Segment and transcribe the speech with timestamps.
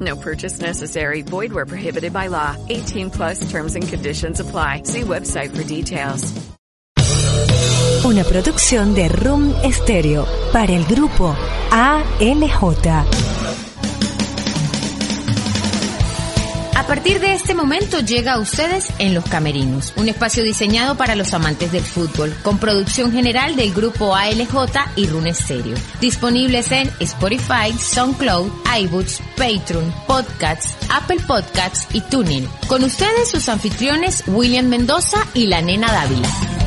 [0.00, 1.22] No purchase necessary.
[1.22, 2.56] Void where prohibited by law.
[2.68, 4.82] 18 plus terms and conditions apply.
[4.82, 6.32] See website for details.
[8.04, 11.34] Una producción de Room Stereo para el grupo
[11.72, 13.55] ALJ.
[16.86, 21.16] A partir de este momento llega a ustedes en Los Camerinos, un espacio diseñado para
[21.16, 24.54] los amantes del fútbol, con producción general del grupo ALJ
[24.94, 25.76] y Rune Stereo.
[26.00, 32.48] Disponibles en Spotify, SoundCloud, iBooks, Patreon, Podcasts, Apple Podcasts y TuneIn.
[32.68, 36.65] Con ustedes sus anfitriones William Mendoza y la nena Dávila.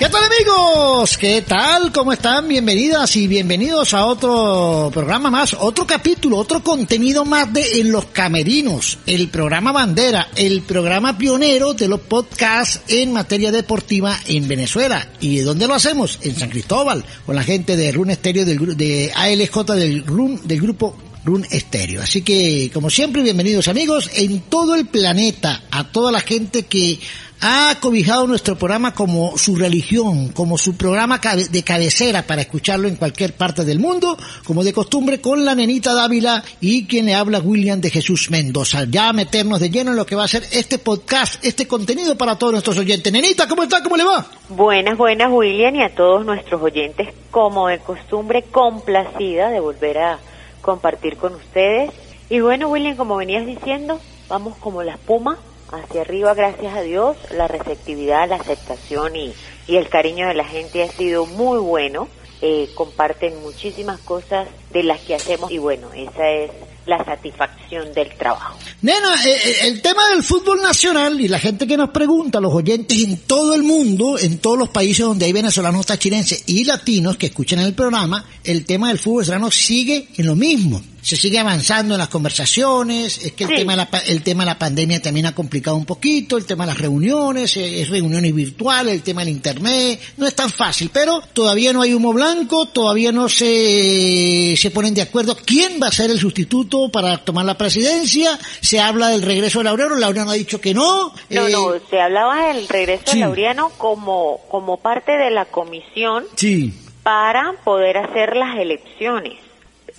[0.00, 1.18] ¿Qué tal amigos?
[1.18, 1.92] ¿Qué tal?
[1.92, 2.48] ¿Cómo están?
[2.48, 8.06] Bienvenidas y bienvenidos a otro programa más, otro capítulo, otro contenido más de En los
[8.06, 15.06] Camerinos, el programa bandera, el programa pionero de los podcasts en materia deportiva en Venezuela.
[15.20, 16.18] ¿Y de dónde lo hacemos?
[16.22, 20.62] En San Cristóbal, con la gente de Run Estéreo del, de ALJ del, Run, del
[20.62, 22.00] grupo Run Estéreo.
[22.00, 26.98] Así que, como siempre, bienvenidos amigos en todo el planeta, a toda la gente que
[27.40, 31.18] ha cobijado nuestro programa como su religión, como su programa
[31.50, 35.94] de cabecera para escucharlo en cualquier parte del mundo, como de costumbre con la nenita
[35.94, 38.84] Dávila y quien le habla William de Jesús Mendoza.
[38.84, 42.36] Ya meternos de lleno en lo que va a ser este podcast, este contenido para
[42.36, 43.12] todos nuestros oyentes.
[43.12, 43.82] Nenita, ¿cómo está?
[43.82, 44.26] ¿Cómo le va?
[44.50, 50.18] Buenas, buenas, William, y a todos nuestros oyentes, como de costumbre, complacida de volver a
[50.60, 51.90] compartir con ustedes.
[52.28, 53.98] Y bueno, William, como venías diciendo,
[54.28, 55.38] vamos como la espuma
[55.72, 57.16] hacia arriba, gracias a Dios.
[57.36, 59.34] La receptividad, la aceptación y,
[59.68, 62.08] el cariño de la gente ha sido muy bueno.
[62.42, 66.50] Eh, comparten muchísimas cosas de las que hacemos y bueno, esa es
[66.86, 68.58] la satisfacción del trabajo.
[68.82, 72.54] Nena, eh, eh, el tema del fútbol nacional y la gente que nos pregunta, los
[72.54, 77.16] oyentes en todo el mundo, en todos los países donde hay venezolanos, tachirenses y latinos
[77.16, 80.82] que escuchan el programa, el tema del fútbol venezolano sigue en lo mismo.
[81.02, 83.56] Se sigue avanzando en las conversaciones, es que el, Sí.
[83.56, 86.64] tema, de la, el tema de la pandemia también ha complicado un poquito, el tema
[86.64, 90.90] de las reuniones, eh, es reuniones virtuales, el tema del internet, no es tan fácil,
[90.92, 95.88] pero todavía no hay humo blanco, todavía no se, se ponen de acuerdo quién va
[95.88, 100.30] a ser el sustituto para tomar la presidencia, se habla del regreso de Laureano, Laureano
[100.30, 101.12] ha dicho que no.
[101.30, 103.18] No, eh, no, se hablaba del regreso sí.
[103.18, 106.72] de Laureano como, como parte de la comisión Sí,
[107.02, 109.38] para poder hacer las elecciones.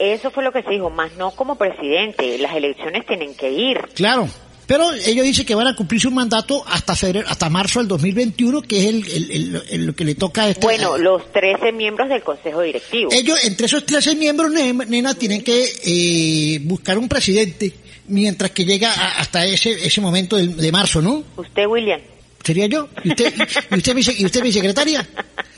[0.01, 2.38] Eso fue lo que se dijo, más no como presidente.
[2.39, 3.78] Las elecciones tienen que ir.
[3.95, 4.28] claro.
[4.67, 8.62] Pero ellos dicen que van a cumplir su mandato hasta febrero, hasta marzo del 2021,
[8.62, 10.62] que es el, el- el- el- lo que le toca a este.
[10.66, 13.12] Bueno, los 13 miembros del Consejo Directivo.
[13.12, 17.73] Ellos, entre esos 13 miembros, ne- nena, tienen que eh, buscar un presidente
[18.07, 21.22] mientras que llega a- hasta ese ese momento de, marzo, ¿no?
[21.35, 22.00] Usted, William,
[22.44, 22.90] ¿Sería yo?
[23.03, 23.34] ¿Y usted,
[23.72, 25.07] y usted, mi, y usted mi secretaria?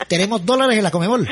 [0.07, 1.27] Tenemos dólares en la Comebol.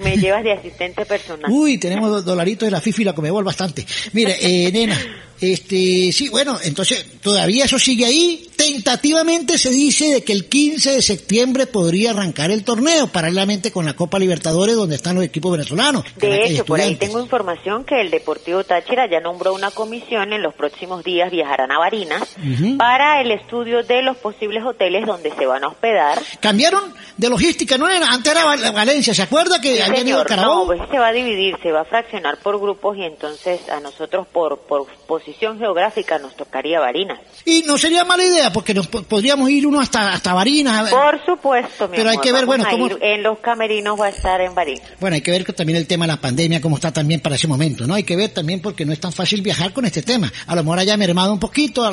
[0.00, 1.50] me llevas de asistente personal.
[1.50, 3.86] Uy, tenemos do- dolaritos de la FIFI y la Comebol bastante.
[4.12, 4.98] Mire, eh, nena,
[5.40, 8.48] este, sí, bueno, entonces, todavía eso sigue ahí.
[8.56, 13.84] Tentativamente se dice de que el 15 de septiembre podría arrancar el torneo, paralelamente con
[13.84, 16.04] la Copa Libertadores, donde están los equipos venezolanos.
[16.16, 20.42] De hecho, por ahí tengo información que el Deportivo Táchira ya nombró una comisión, en
[20.42, 22.22] los próximos días viajarán a Barinas
[22.78, 26.18] para el estudio de los posibles hoteles donde se van a hospedar.
[26.40, 30.20] Cambiaron de logística, no era, antes era Val- Valencia, ¿se acuerda que Sí, habían ido
[30.20, 30.60] a Carabobo?
[30.72, 33.80] no, pues se va a dividir, se va a fraccionar por grupos y entonces a
[33.80, 34.86] nosotros por, por
[35.26, 37.18] posición geográfica nos tocaría Barinas.
[37.44, 40.88] Y no sería mala idea, porque nos po- podríamos ir uno hasta, hasta Barinas.
[40.90, 44.40] Por supuesto, mi Pero hay que ver, bueno, cómo- en los camerinos va a estar
[44.40, 44.86] en Barinas.
[45.00, 47.48] Bueno, hay que ver también el tema de la pandemia, cómo está también para ese
[47.48, 47.94] momento, ¿no?
[47.94, 50.32] Hay que ver también porque no es tan fácil viajar con este tema.
[50.46, 51.84] A lo mejor haya mermado un poquito,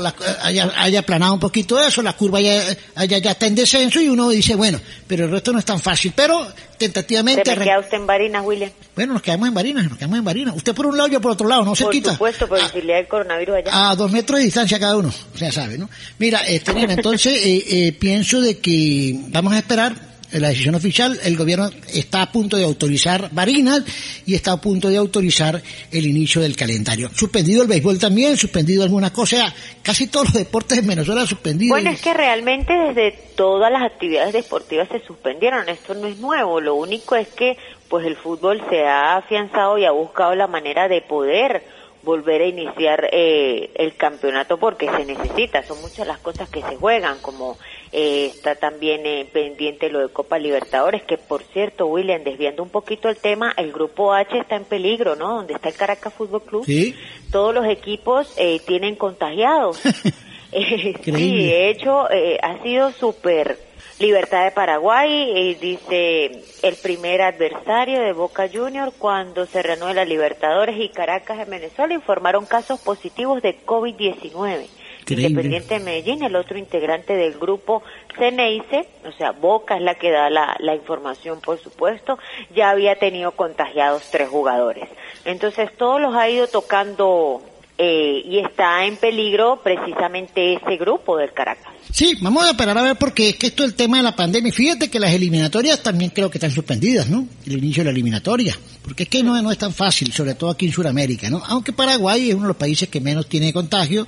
[0.44, 2.62] haya, haya aplanado un poquito eso, la curva ya,
[2.96, 5.80] haya- ya está en descenso y uno dice, bueno, pero el resto no es tan
[5.80, 6.14] fácil.
[6.16, 6.46] Pero
[6.84, 7.50] tentativamente...
[7.50, 8.72] ¿Se me queda usted en Barinas, William?
[8.96, 10.56] Bueno, nos quedamos en Barinas, nos quedamos en Barinas.
[10.56, 12.82] Usted por un lado, yo por otro lado, ¿no se Por supuesto, pero Ah, si
[12.82, 13.90] le da el coronavirus allá?
[13.90, 15.90] A dos metros de distancia cada uno, ya sabe, ¿no?
[16.20, 21.38] Mira, este, entonces eh, eh, pienso de que vamos a esperar la decisión oficial, el
[21.38, 23.84] gobierno está a punto de autorizar Barinas
[24.26, 27.10] y está a punto de autorizar el inicio del calendario.
[27.14, 31.70] Suspendido el béisbol también, suspendido algunas cosas, casi todos los deportes en Venezuela suspendidos.
[31.70, 36.60] Bueno, es que realmente desde todas las actividades deportivas se suspendieron, esto no es nuevo,
[36.62, 37.58] lo único es que
[37.90, 41.64] pues el fútbol se ha afianzado y ha buscado la manera de poder
[42.04, 46.76] volver a iniciar eh, el campeonato porque se necesita, son muchas las cosas que se
[46.76, 47.58] juegan, como
[47.94, 52.69] eh, está también eh, pendiente lo de Copa Libertadores, que por cierto, William, desviando un
[52.69, 55.36] poquito el tema, el grupo H está en peligro, ¿no?
[55.36, 56.95] Donde está el Caracas Fútbol Club, Sí.
[57.31, 59.80] todos los equipos eh, tienen contagiados.
[60.56, 63.57] Eh, sí, de hecho, eh, ha sido súper
[64.00, 70.06] Libertad de Paraguay, eh, dice el primer adversario de Boca Junior cuando se reanude la
[70.06, 74.68] Libertadores y Caracas en Venezuela informaron casos positivos de COVID-19.
[75.04, 75.28] Increíble.
[75.28, 77.84] Independiente de Medellín, el otro integrante del grupo
[78.18, 82.18] Ceneice, o sea, Boca es la que da la, la información, por supuesto,
[82.56, 84.88] ya había tenido contagiados tres jugadores.
[85.26, 87.42] Entonces, todos los ha ido tocando
[87.78, 91.74] eh, y está en peligro precisamente ese grupo del Caracas.
[91.92, 94.16] Sí, vamos a esperar a ver porque es que esto es el tema de la
[94.16, 94.52] pandemia.
[94.54, 97.28] Fíjate que las eliminatorias también creo que están suspendidas, ¿no?
[97.46, 98.58] El inicio de la eliminatoria.
[98.84, 101.42] Porque es que no, no es tan fácil, sobre todo aquí en Sudamérica, ¿no?
[101.48, 104.08] Aunque Paraguay es uno de los países que menos tiene contagio.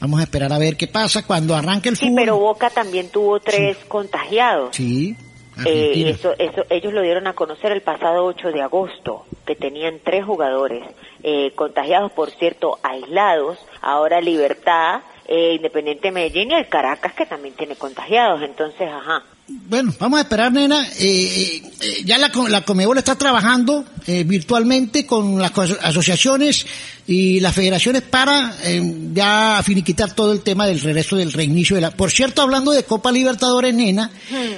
[0.00, 2.16] Vamos a esperar a ver qué pasa cuando arranque el Sí, fútbol.
[2.20, 4.74] pero Boca también tuvo tres contagiados.
[4.76, 5.16] Sí,
[5.64, 10.00] Eh, eso, eso, ellos lo dieron a conocer el pasado 8 de agosto, que tenían
[10.04, 10.84] tres jugadores
[11.22, 13.56] eh, contagiados, por cierto, aislados.
[13.80, 18.42] Ahora Libertad, eh, Independiente Medellín y el Caracas, que también tiene contagiados.
[18.42, 19.22] Entonces, ajá.
[19.48, 20.88] Bueno, vamos a esperar, nena.
[20.98, 25.52] Eh, eh, ya la, la Comebol está trabajando eh, virtualmente con las
[25.82, 26.66] asociaciones
[27.06, 28.82] y las federaciones para eh,
[29.14, 31.92] ya finiquitar todo el tema del regreso del reinicio de la...
[31.92, 34.10] Por cierto, hablando de Copa Libertadores, nena,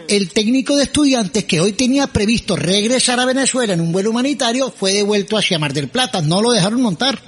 [0.08, 4.70] el técnico de estudiantes que hoy tenía previsto regresar a Venezuela en un vuelo humanitario
[4.70, 6.22] fue devuelto hacia Mar del Plata.
[6.22, 7.18] No lo dejaron montar.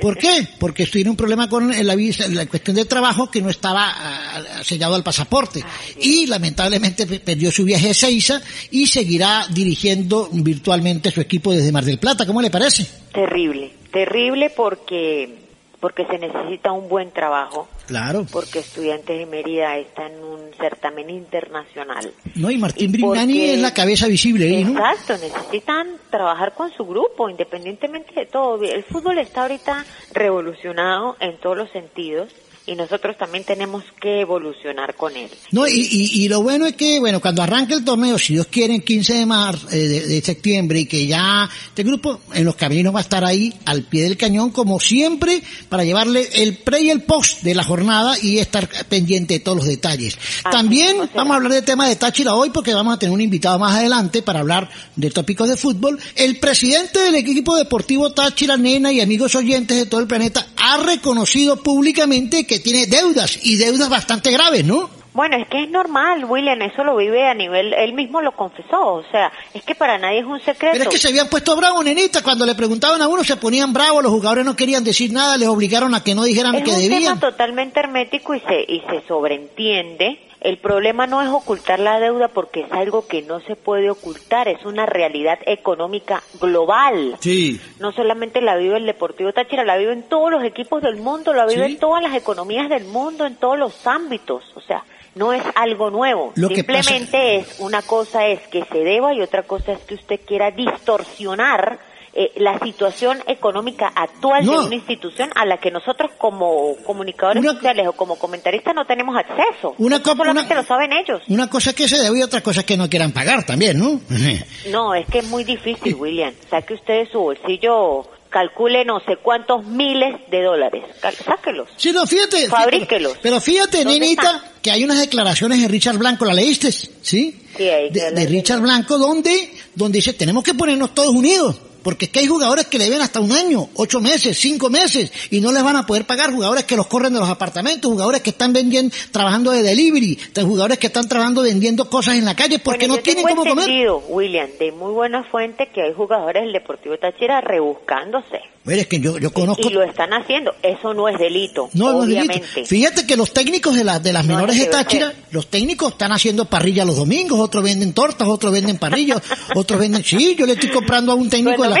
[0.00, 0.48] ¿Por qué?
[0.58, 4.42] Porque tuvieron un problema con la, visa, la cuestión de trabajo que no estaba ah,
[4.64, 5.64] sellado al pasaporte.
[6.00, 8.40] Y lamentablemente pe- perdió su viaje a Seiza
[8.70, 12.26] y seguirá dirigiendo virtualmente su equipo desde Mar del Plata.
[12.26, 12.86] ¿Cómo le parece?
[13.12, 15.41] Terrible, terrible porque
[15.82, 18.24] porque se necesita un buen trabajo, Claro.
[18.30, 22.12] porque Estudiantes de Mérida está en un certamen internacional.
[22.36, 24.70] No, y Martín Y porque- es la cabeza visible ¿no?
[24.78, 28.62] Exacto, necesitan trabajar con su grupo, independientemente de todo.
[28.62, 32.28] El fútbol está ahorita revolucionado en todos los sentidos
[32.66, 35.28] y nosotros también tenemos que evolucionar con él.
[35.50, 38.46] No, y, y, y lo bueno es que, bueno, cuando arranque el torneo, si Dios
[38.46, 42.44] quiere, en 15 de, mar, eh, de, de septiembre, y que ya este grupo en
[42.44, 46.58] los caminos va a estar ahí al pie del cañón, como siempre, para llevarle el
[46.58, 50.16] pre y el post de la jornada y estar pendiente de todos los detalles.
[50.50, 53.58] También vamos a hablar del tema de Táchira hoy, porque vamos a tener un invitado
[53.58, 55.98] más adelante para hablar de tópicos de fútbol.
[56.14, 60.76] El presidente del equipo deportivo Táchira, Nena y amigos oyentes de todo el planeta, ha
[60.78, 64.90] reconocido públicamente que tiene deudas, y deudas bastante graves, ¿no?
[65.14, 68.94] Bueno, es que es normal, William, eso lo vive a nivel, él mismo lo confesó,
[68.94, 70.72] o sea, es que para nadie es un secreto.
[70.72, 72.22] Pero es que se habían puesto bravos, nenita.
[72.22, 75.48] Cuando le preguntaban a uno se ponían bravos, los jugadores no querían decir nada, les
[75.48, 77.02] obligaron a que no dijeran es que un debían.
[77.02, 80.18] tema totalmente hermético y se, y se sobreentiende.
[80.42, 84.48] El problema no es ocultar la deuda porque es algo que no se puede ocultar,
[84.48, 87.16] es una realidad económica global.
[87.20, 87.60] Sí.
[87.78, 91.32] No solamente la vive el Deportivo Táchira, la vive en todos los equipos del mundo,
[91.32, 91.72] la vive Sí.
[91.74, 94.42] en todas las economías del mundo, en todos los ámbitos.
[94.56, 94.82] O sea,
[95.14, 96.32] no es algo nuevo.
[96.34, 99.94] Lo que Simplemente es, una cosa es que se deba y otra cosa es que
[99.94, 101.78] usted quiera distorsionar
[102.14, 104.60] eh, la situación económica actual No.
[104.60, 108.84] de una institución a la que nosotros como comunicadores Una- sociales o como comentaristas no
[108.84, 109.74] tenemos acceso.
[109.78, 111.22] Una Eso solamente una- lo saben ellos.
[111.28, 113.78] Una cosa es que se debe y otra cosa es que no quieran pagar también,
[113.78, 114.00] ¿no?
[114.70, 116.32] No, es que es muy difícil, William.
[116.50, 120.84] Saque usted de su bolsillo, calcule no sé cuántos miles de dólares.
[121.24, 121.68] Sáquelos.
[121.76, 122.48] Sí, no, fíjate.
[122.48, 123.16] Fabríquelos.
[123.22, 124.40] Pero fíjate, ¿Dónde nenita, están?
[124.62, 126.70] que hay unas declaraciones de Richard Blanco, ¿la leíste?
[126.72, 127.46] ¿Sí?
[127.56, 131.56] Sí, ahí De, de Richard Blanco, donde, donde dice, tenemos que ponernos todos unidos.
[131.82, 135.12] Porque es que hay jugadores que le deben hasta un año, ocho meses, cinco meses,
[135.30, 136.32] y no les van a poder pagar.
[136.32, 140.78] Jugadores que los corren de los apartamentos, jugadores que están vendiendo, trabajando de delivery, jugadores
[140.78, 143.68] que están trabajando vendiendo cosas en la calle porque Bueno, no tienen cómo comer.
[144.08, 148.40] William, de muy buena fuente que hay jugadores del Deportivo Táchira rebuscándose.
[148.64, 149.68] Bueno, es que yo, yo conozco...
[149.68, 150.54] Y lo están haciendo.
[150.62, 152.32] Eso no es delito, No, no es delito.
[152.32, 152.64] obviamente.
[152.64, 155.92] Fíjate que los técnicos de, las de las No, menores no de Táchira, los técnicos
[155.92, 159.20] están haciendo parrilla los domingos, otros venden tortas, otros venden parrillas,
[159.56, 160.04] otros venden...
[160.04, 161.76] Sí, yo le estoy comprando a un ¿Lo técnico de la...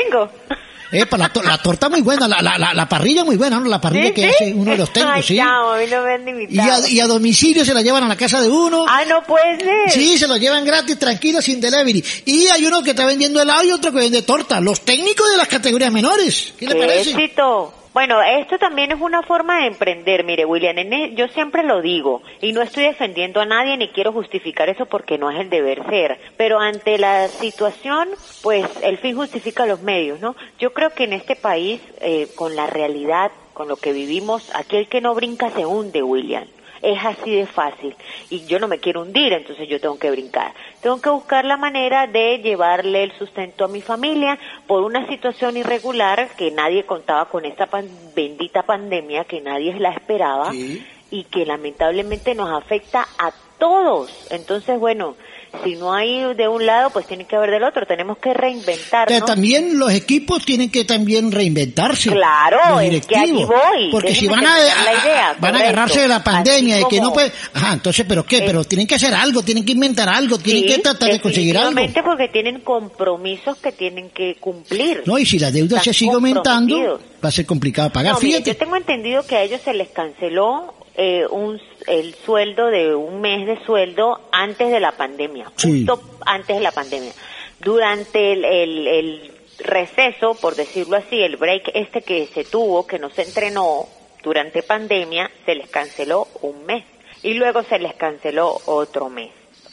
[0.92, 3.66] Epa, la, to- la torta muy buena, la, la, la, la parrilla muy buena, ¿no?
[3.68, 4.28] La parrilla ¿Sí, que sí?
[4.28, 5.34] hace uno de los técnicos, sí.
[5.78, 8.48] mí no me Y a, y a domicilio se la llevan a la casa de
[8.50, 8.84] uno.
[8.86, 9.90] Ah, no puede ser.
[9.90, 12.04] Sí, se lo llevan gratis, tranquilo, sin delivery.
[12.26, 14.60] Y hay uno que está vendiendo helado y otro que vende torta.
[14.60, 16.52] Los técnicos de las categorías menores.
[16.58, 17.10] ¿Qué le ¡Qué parece?
[17.12, 17.74] éxito!
[17.92, 20.24] Bueno, esto también es una forma de emprender.
[20.24, 24.12] Mire, William, e- yo siempre lo digo y no estoy defendiendo a nadie ni quiero
[24.12, 26.18] justificar eso porque no es el deber ser.
[26.38, 28.08] Pero ante la situación,
[28.42, 30.34] pues el fin justifica los medios, ¿no?
[30.58, 34.88] Yo creo que en este país, eh, con la realidad, con lo que vivimos, aquel
[34.88, 36.44] que no brinca se hunde, William.
[36.82, 37.94] Es así de fácil.
[38.28, 40.52] Y yo no me quiero hundir, entonces yo tengo que brincar.
[40.80, 44.36] Tengo que buscar la manera de llevarle el sustento a mi familia
[44.66, 49.90] por una situación irregular que nadie contaba con esta pan- bendita pandemia, que nadie la
[49.90, 50.84] esperaba Sí.
[51.12, 54.10] y que lamentablemente nos afecta a todos.
[54.30, 55.14] Entonces, bueno,
[55.64, 57.86] si no hay de un lado, pues tiene que haber del otro.
[57.86, 59.24] Tenemos que Que reinventarnos.
[59.24, 62.10] también los equipos tienen que también reinventarse.
[62.10, 63.90] Claro, los es que allí voy.
[63.90, 67.00] Porque si Déjeme van a, la idea, van a agarrarse de la pandemia, de que
[67.00, 67.32] no puede...
[67.54, 68.38] Ajá, entonces, ¿pero qué?
[68.38, 71.20] Eh, Pero tienen que hacer algo, tienen que inventar algo, tienen Sí, que tratar de
[71.20, 71.80] conseguir algo.
[72.04, 75.02] porque tienen compromisos que tienen que cumplir.
[75.06, 78.14] No, y si la deuda Están se sigue aumentando, va a ser complicado pagar.
[78.14, 78.50] No, mire, Fíjate.
[78.52, 83.20] yo tengo entendido que a ellos se les canceló eh, un, el sueldo de un
[83.20, 85.84] mes de sueldo antes de la pandemia, Sí.
[85.86, 87.12] justo antes de la pandemia.
[87.60, 92.98] Durante el, el, el receso, por decirlo así, el break este que se tuvo, que
[92.98, 93.86] no se entrenó
[94.22, 96.84] durante pandemia, se les canceló un mes
[97.22, 99.30] y luego se les canceló otro mes,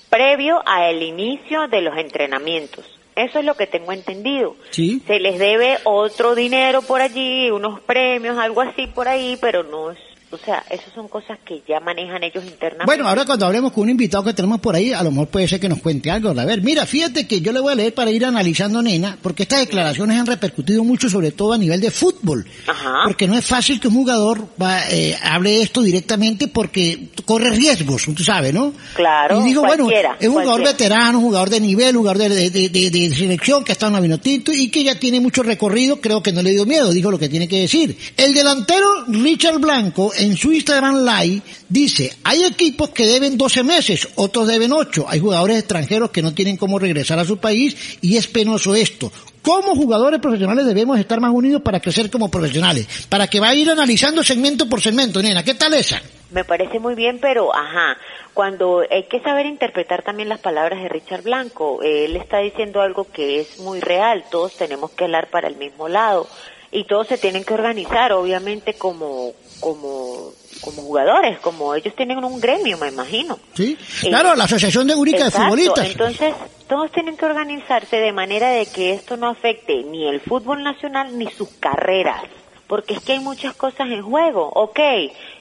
[0.09, 2.85] previo al inicio de los entrenamientos.
[3.15, 5.01] Eso es lo que tengo entendido Sí.
[5.05, 9.91] se les debe otro dinero por allí, unos premios, algo así por ahí, pero no
[9.91, 9.97] es,
[10.31, 12.85] o sea, esas son cosas que ya manejan ellos internamente.
[12.85, 15.47] Bueno, ahora cuando hablemos con un invitado que tenemos por ahí, a lo mejor puede
[15.47, 16.29] ser que nos cuente algo.
[16.29, 19.43] A ver, mira, fíjate que yo le voy a leer para ir analizando, nena, porque
[19.43, 22.45] estas declaraciones han repercutido mucho, sobre todo a nivel de fútbol.
[22.67, 23.01] Ajá.
[23.05, 28.03] Porque no es fácil que un jugador va, eh, hable esto directamente porque corre riesgos,
[28.15, 28.73] tú sabes, ¿no?
[28.95, 29.87] Claro, Y digo, bueno,
[30.19, 33.63] es un jugador veterano, un jugador de nivel, un jugador de, de, de- de selección
[33.63, 36.41] que ha estado en la Vinotinto y que ya tiene mucho recorrido, creo que no
[36.41, 37.97] le dio miedo, dijo lo que tiene que decir.
[38.17, 44.07] El delantero Richard Blanco en su Instagram Live dice, hay equipos que deben 12 meses,
[44.15, 48.17] otros deben 8, hay jugadores extranjeros que no tienen cómo regresar a su país y
[48.17, 49.11] es penoso esto.
[49.41, 53.55] Como jugadores profesionales debemos estar más unidos para crecer como profesionales, para que vaya a
[53.55, 56.01] ir analizando segmento por segmento, nena, ¿qué tal esa?
[56.31, 57.97] Me parece muy bien, pero ajá,
[58.33, 63.07] cuando hay que saber interpretar también las palabras de Richard Blanco, él está diciendo algo
[63.11, 66.27] que es muy real, todos tenemos que hablar para el mismo lado
[66.71, 72.39] y todos se tienen que organizar, obviamente como como como jugadores, como ellos tienen un
[72.41, 73.39] gremio, me imagino.
[73.53, 73.77] ¿Sí?
[74.03, 75.85] Eh, Claro, la Asociación de Única de Futbolistas.
[75.91, 76.33] Entonces,
[76.67, 81.17] todos tienen que organizarse de manera de que esto no afecte ni el fútbol nacional
[81.17, 82.21] ni sus carreras.
[82.67, 84.47] Porque es que hay muchas cosas en juego.
[84.53, 84.79] Ok,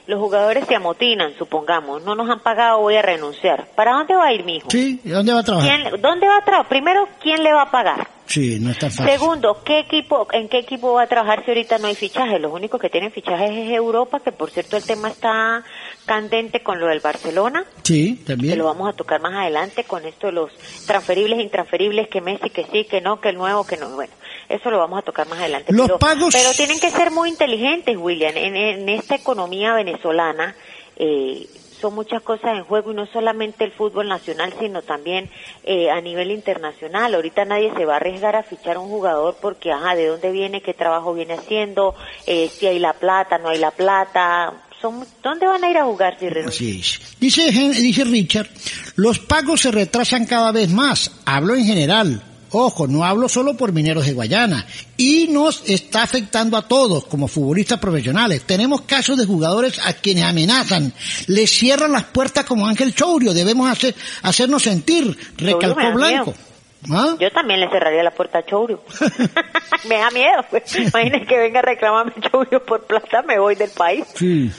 [0.07, 2.01] los jugadores se amotinan, supongamos.
[2.03, 3.67] No nos han pagado, voy a renunciar.
[3.75, 4.69] ¿Para dónde va a ir mi hijo?
[4.71, 5.69] Sí, ¿y dónde va a trabajar?
[5.81, 6.69] ¿Quién- ¿Dónde va a trabajar?
[6.69, 8.07] Primero, ¿quién le va a pagar?
[8.29, 9.11] Sí, no es tan fácil.
[9.11, 12.39] Segundo, ¿qué equipo, ¿en qué equipo va a trabajar si ahorita no hay fichajes?
[12.39, 15.63] Los únicos que tienen fichajes es Europa, que por cierto el tema está
[16.05, 18.57] candente con lo del Barcelona Sí, que también.
[18.57, 20.51] lo vamos a tocar más adelante con esto de los
[20.85, 23.89] transferibles e intransferibles, que Messi, que sí, que no, que el nuevo, que no.
[23.89, 24.13] Bueno,
[24.47, 25.73] eso lo vamos a tocar más adelante.
[25.73, 28.37] Los pero, pagos- pero tienen que ser muy inteligentes, William.
[28.37, 30.55] En, en esta economía venezolana
[30.97, 31.47] eh,
[31.79, 35.29] son muchas cosas en juego y no solamente el fútbol nacional, sino también
[35.63, 37.15] eh, a nivel internacional.
[37.15, 40.31] Ahorita nadie se va a arriesgar a fichar a un jugador porque, ajá, ¿de dónde
[40.31, 40.61] viene?
[40.61, 41.95] ¿Qué trabajo viene haciendo?
[42.27, 44.53] Eh, si hay la plata, no hay la plata.
[44.81, 46.27] Son, ¿Dónde van a ir a jugar si?
[46.27, 47.17] Así es.
[47.19, 48.47] Dice, dice Richard,
[48.95, 51.21] los pagos se retrasan cada vez más.
[51.25, 52.21] Hablo en general.
[52.51, 54.65] Ojo, no hablo solo por mineros de Guayana.
[54.97, 58.43] Y nos está afectando a todos como futbolistas profesionales.
[58.43, 60.91] Tenemos casos de jugadores a quienes amenazan,
[61.27, 63.33] les cierran las puertas como Ángel Chourio.
[63.33, 66.33] Debemos hacer, hacernos sentir, recalcó Blanco.
[66.89, 67.15] ¿Ah?
[67.19, 68.81] Yo también le cerraría la puerta a Chourio.
[69.89, 70.45] me da miedo.
[70.49, 70.63] Pues.
[70.71, 74.05] Que venga a reclamarme Chourio por plata, me voy del país.
[74.15, 74.51] Sí.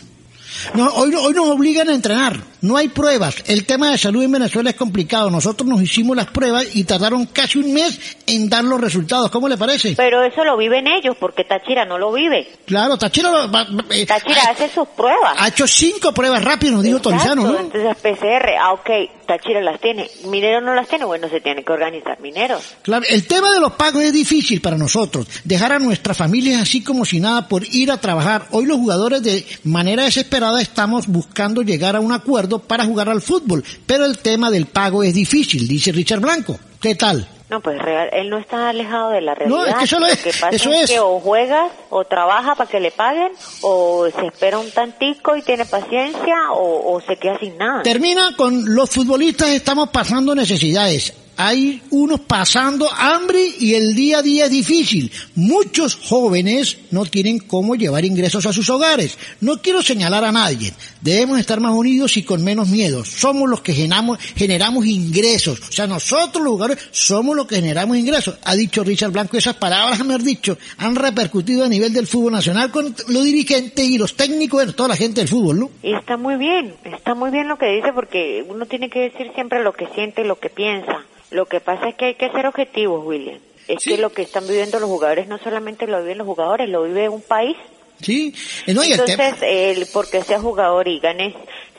[0.74, 2.40] No, hoy, hoy nos obligan a entrenar.
[2.62, 3.36] No hay pruebas.
[3.46, 5.30] El tema de salud en Venezuela es complicado.
[5.30, 9.30] Nosotros nos hicimos las pruebas y tardaron casi un mes en dar los resultados.
[9.30, 9.94] ¿Cómo le parece?
[9.96, 12.46] Pero eso lo viven ellos, porque Táchira no lo vive.
[12.66, 13.44] Claro, Táchira, lo-
[13.90, 15.34] eh, Táchira ha, hace sus pruebas.
[15.38, 17.58] ha hecho cinco pruebas rápidas, nos dijo Torizano, ¿no?
[17.58, 18.90] Entonces PCR, ah, ok,
[19.26, 20.10] Táchira las tiene.
[20.26, 22.62] Minero no las tiene, bueno, se tiene que organizar Mineros.
[22.82, 25.26] Claro, el tema de los pagos es difícil para nosotros.
[25.44, 28.48] Dejar a nuestras familias así como si nada por ir a trabajar.
[28.50, 33.20] Hoy los jugadores de manera desesperada estamos buscando llegar a un acuerdo para jugar al
[33.22, 33.64] fútbol.
[33.86, 36.58] Pero el tema del pago es difícil, dice Richard Blanco.
[36.80, 37.28] ¿Qué tal?
[37.50, 39.58] No, pues real, él no está alejado de la realidad.
[39.58, 40.90] No, es que eso lo Lo es, que pasa eso es es.
[40.90, 45.42] que o juegas o trabaja para que le paguen o se espera un tantico y
[45.42, 47.82] tiene paciencia o, o se queda sin nada.
[47.82, 51.12] Termina con los futbolistas estamos pasando necesidades.
[51.42, 55.10] Hay unos pasando hambre y el día a día es difícil.
[55.36, 59.16] Muchos jóvenes no tienen cómo llevar ingresos a sus hogares.
[59.40, 60.74] No quiero señalar a nadie.
[61.00, 63.06] Debemos estar más unidos y con menos miedo.
[63.06, 65.60] Somos los que generamos, generamos ingresos.
[65.66, 68.36] O sea, nosotros los jugadores somos los que generamos ingresos.
[68.44, 72.94] Ha dicho Richard Blanco esas palabras, dicho, han repercutido a nivel del fútbol nacional con
[73.08, 75.70] los dirigentes y los técnicos, bueno, toda la gente del fútbol, ¿no?
[75.82, 79.64] Está muy bien, está muy bien lo que dice porque uno tiene que decir siempre
[79.64, 81.02] lo que siente y lo que piensa.
[81.30, 83.38] Lo que pasa es que hay que ser objetivos, William.
[83.68, 83.90] Es Sí.
[83.90, 87.08] que lo que están viviendo los jugadores no solamente lo viven los jugadores, lo vive
[87.08, 87.56] un país.
[88.00, 88.34] Sí,
[88.66, 91.34] Eh, no, y el tema- Entonces, el, porque sea jugador y ganes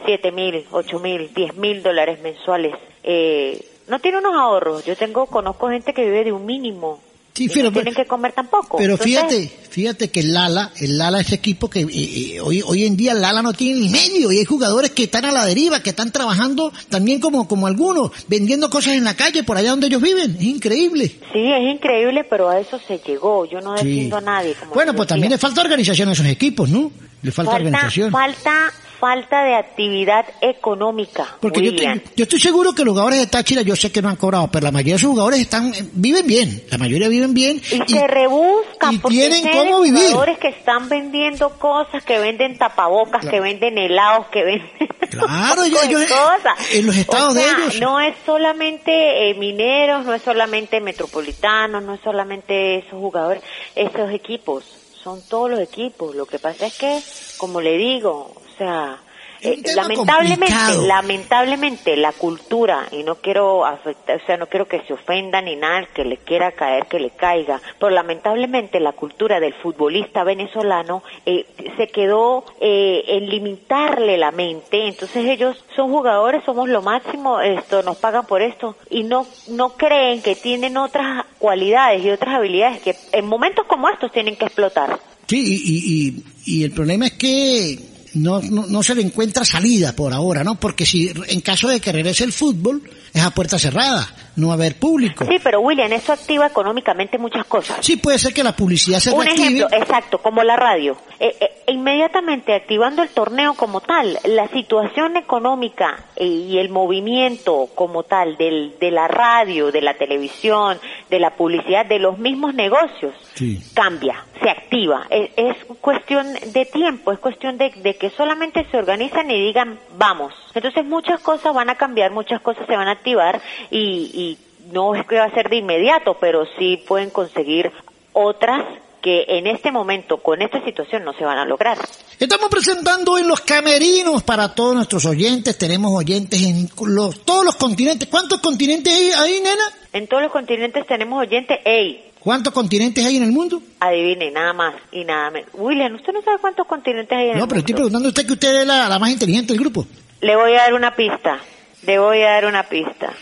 [0.06, 4.86] siete mil, ocho mil, diez mil dólares mensuales, eh, no tiene unos ahorros.
[4.86, 7.02] Yo tengo, conozco gente que vive de un mínimo.
[7.34, 8.78] Sí, y pero- no tienen que comer tampoco.
[8.78, 12.62] Pero Entonces, fíjate, fíjate que el Lala, el Lala es equipo que eh, eh, hoy,
[12.66, 15.32] hoy en día el Lala no tiene ni medio y hay jugadores que están a
[15.32, 19.56] la deriva, que están trabajando también como, como algunos, vendiendo cosas en la calle por
[19.58, 20.36] allá donde ellos viven.
[20.36, 21.08] Es increíble.
[21.32, 23.46] Sí, es increíble, pero a eso se llegó.
[23.46, 23.86] Yo no Sí.
[23.86, 24.54] defiendo a nadie.
[24.56, 25.16] como Bueno, pues decía.
[25.16, 26.92] también le falta organización a esos equipos, ¿no?
[27.22, 28.12] Le falta, organización.
[28.12, 31.26] Falta, falta de actividad económica.
[31.42, 34.10] Porque yo estoy, yo estoy seguro que los jugadores de Táchira, yo sé que no
[34.10, 36.64] han cobrado, pero la mayoría de sus jugadores están, eh, viven bien.
[36.70, 37.58] La mayoría viven bien.
[37.58, 40.04] Y, se rebuscan y porque tienen cómo vivir.
[40.04, 45.64] jugadores que están vendiendo cosas, que venden tapabocas, que venden helados, que venden Claro,
[46.08, 46.74] cosas.
[46.74, 47.82] en los estados O sea, de ellos.
[47.82, 53.42] No es solamente eh, mineros, no es solamente metropolitanos, no es solamente esos jugadores,
[53.76, 54.64] esos equipos,
[55.04, 56.16] son todos los equipos.
[56.16, 57.02] Lo que pasa es que,
[57.38, 58.98] como le digo, sea,
[59.44, 60.86] eh, lamentablemente, complicado.
[60.86, 65.56] lamentablemente la cultura, y no quiero afectar, o sea, no quiero que se ofenda ni
[65.56, 71.02] nada, que le quiera caer, que le caiga, pero lamentablemente la cultura del futbolista venezolano
[71.26, 77.42] eh, se quedó eh, en limitarle la mente, entonces ellos son jugadores, somos lo máximo,
[77.42, 82.36] esto, nos pagan por esto, y no, no creen que tienen otras cualidades y otras
[82.36, 85.00] habilidades que en momentos como estos tienen que explotar.
[85.26, 90.14] Sí, y, y el problema es que no, no, no se le encuentra salida por
[90.14, 90.60] ahora, ¿no?
[90.60, 92.82] Porque si en caso de que regrese el fútbol,
[93.14, 95.26] es a puerta cerrada, no va a haber público.
[95.26, 97.78] Sí, pero William, eso activa económicamente muchas cosas.
[97.82, 99.48] Sí, puede ser que la publicidad se Un reactive.
[99.48, 100.98] ejemplo, exacto, como la radio.
[101.20, 107.68] Eh, eh, inmediatamente activando el torneo como tal, la situación económica eh, y el movimiento
[107.76, 112.54] como tal del, de la radio, de la televisión, de la publicidad, de los mismos
[112.54, 113.62] negocios, Sí.
[113.74, 115.06] cambia, se activa.
[115.10, 119.80] Es, es cuestión de tiempo, es cuestión de, de que solamente se organizan y digan,
[119.98, 120.34] vamos.
[120.54, 124.38] Entonces muchas cosas van a cambiar, muchas cosas se van a activar y, y
[124.72, 127.72] no es que va a ser de inmediato, pero sí pueden conseguir
[128.14, 128.64] otras
[129.02, 131.76] que en este momento, con esta situación, no se van a lograr.
[132.20, 135.58] Estamos presentando en los camerinos para todos nuestros oyentes.
[135.58, 138.08] Tenemos oyentes en los, todos los continentes.
[138.08, 139.64] ¿Cuántos continentes hay ahí, nena?
[139.92, 143.60] En todos los continentes tenemos oyentes, ey, ¿Cuántos continentes hay en el mundo?
[143.80, 145.50] adivine, nada más y nada menos.
[145.54, 147.82] William, ¿usted no sabe cuántos continentes hay en No, el pero estoy mundo?
[147.86, 149.88] preguntando a usted que usted es la, la más inteligente del grupo.
[150.22, 151.40] Le voy a dar una pista,
[151.84, 153.14] le voy a dar una pista.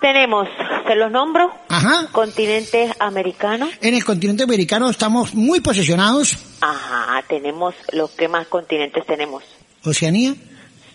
[0.00, 0.46] Tenemos,
[0.86, 2.08] se los nombro, Ajá.
[2.12, 6.36] continente americano, En el continente americano estamos muy posesionados.
[6.60, 9.42] ajá, tenemos los que más continentes tenemos.
[9.84, 10.34] Oceanía,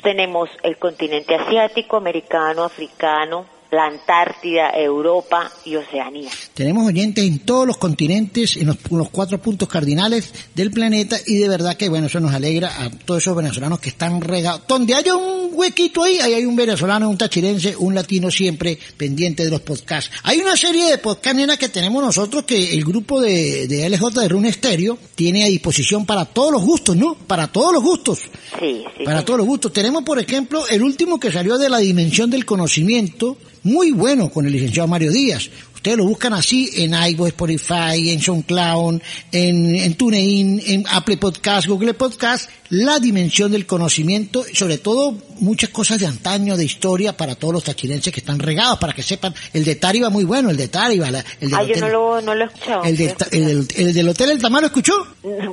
[0.04, 6.30] Tenemos el continente asiático, americano, africano, la Antártida, Europa y Oceanía.
[6.54, 11.16] tenemos oyentes en todos los continentes, en los, en los cuatro puntos cardinales del planeta
[11.26, 14.68] y de verdad que bueno, eso nos alegra a todos esos venezolanos que están regados.
[14.68, 19.44] Donde haya un huequito ahí, ahí hay un venezolano, un tachirense, un latino siempre pendiente
[19.44, 20.12] de los podcasts.
[20.24, 24.22] Hay una serie de podcasts, nena, que tenemos nosotros que el grupo de, de LJ
[24.22, 27.16] de Rune Stereo tiene a disposición para todos los gustos, ¿no?
[27.16, 28.20] Para todos los gustos.
[28.60, 29.04] Sí, sí.
[29.04, 29.26] Para sí.
[29.26, 29.74] todos los gustos.
[29.74, 34.46] Tenemos, por ejemplo, el último que salió de la dimensión del conocimiento, muy bueno con
[34.46, 35.50] el licenciado Mario Díaz.
[35.82, 41.66] Ustedes lo buscan así en iVoox, Spotify, en SoundCloud, en, en TuneIn, en Apple Podcast,
[41.68, 47.34] Google Podcast, la dimensión del conocimiento, sobre todo muchas cosas de antaño, de historia, para
[47.34, 49.34] todos los tachirenses que están regados, para que sepan.
[49.54, 51.90] El de Tariba muy bueno, el de Tariba, la- el del Ah, yo hotel- no
[51.90, 52.84] lo, no lo he escuchado.
[52.84, 54.94] el, del el el Hotel El Tamar, ¿lo escuchó?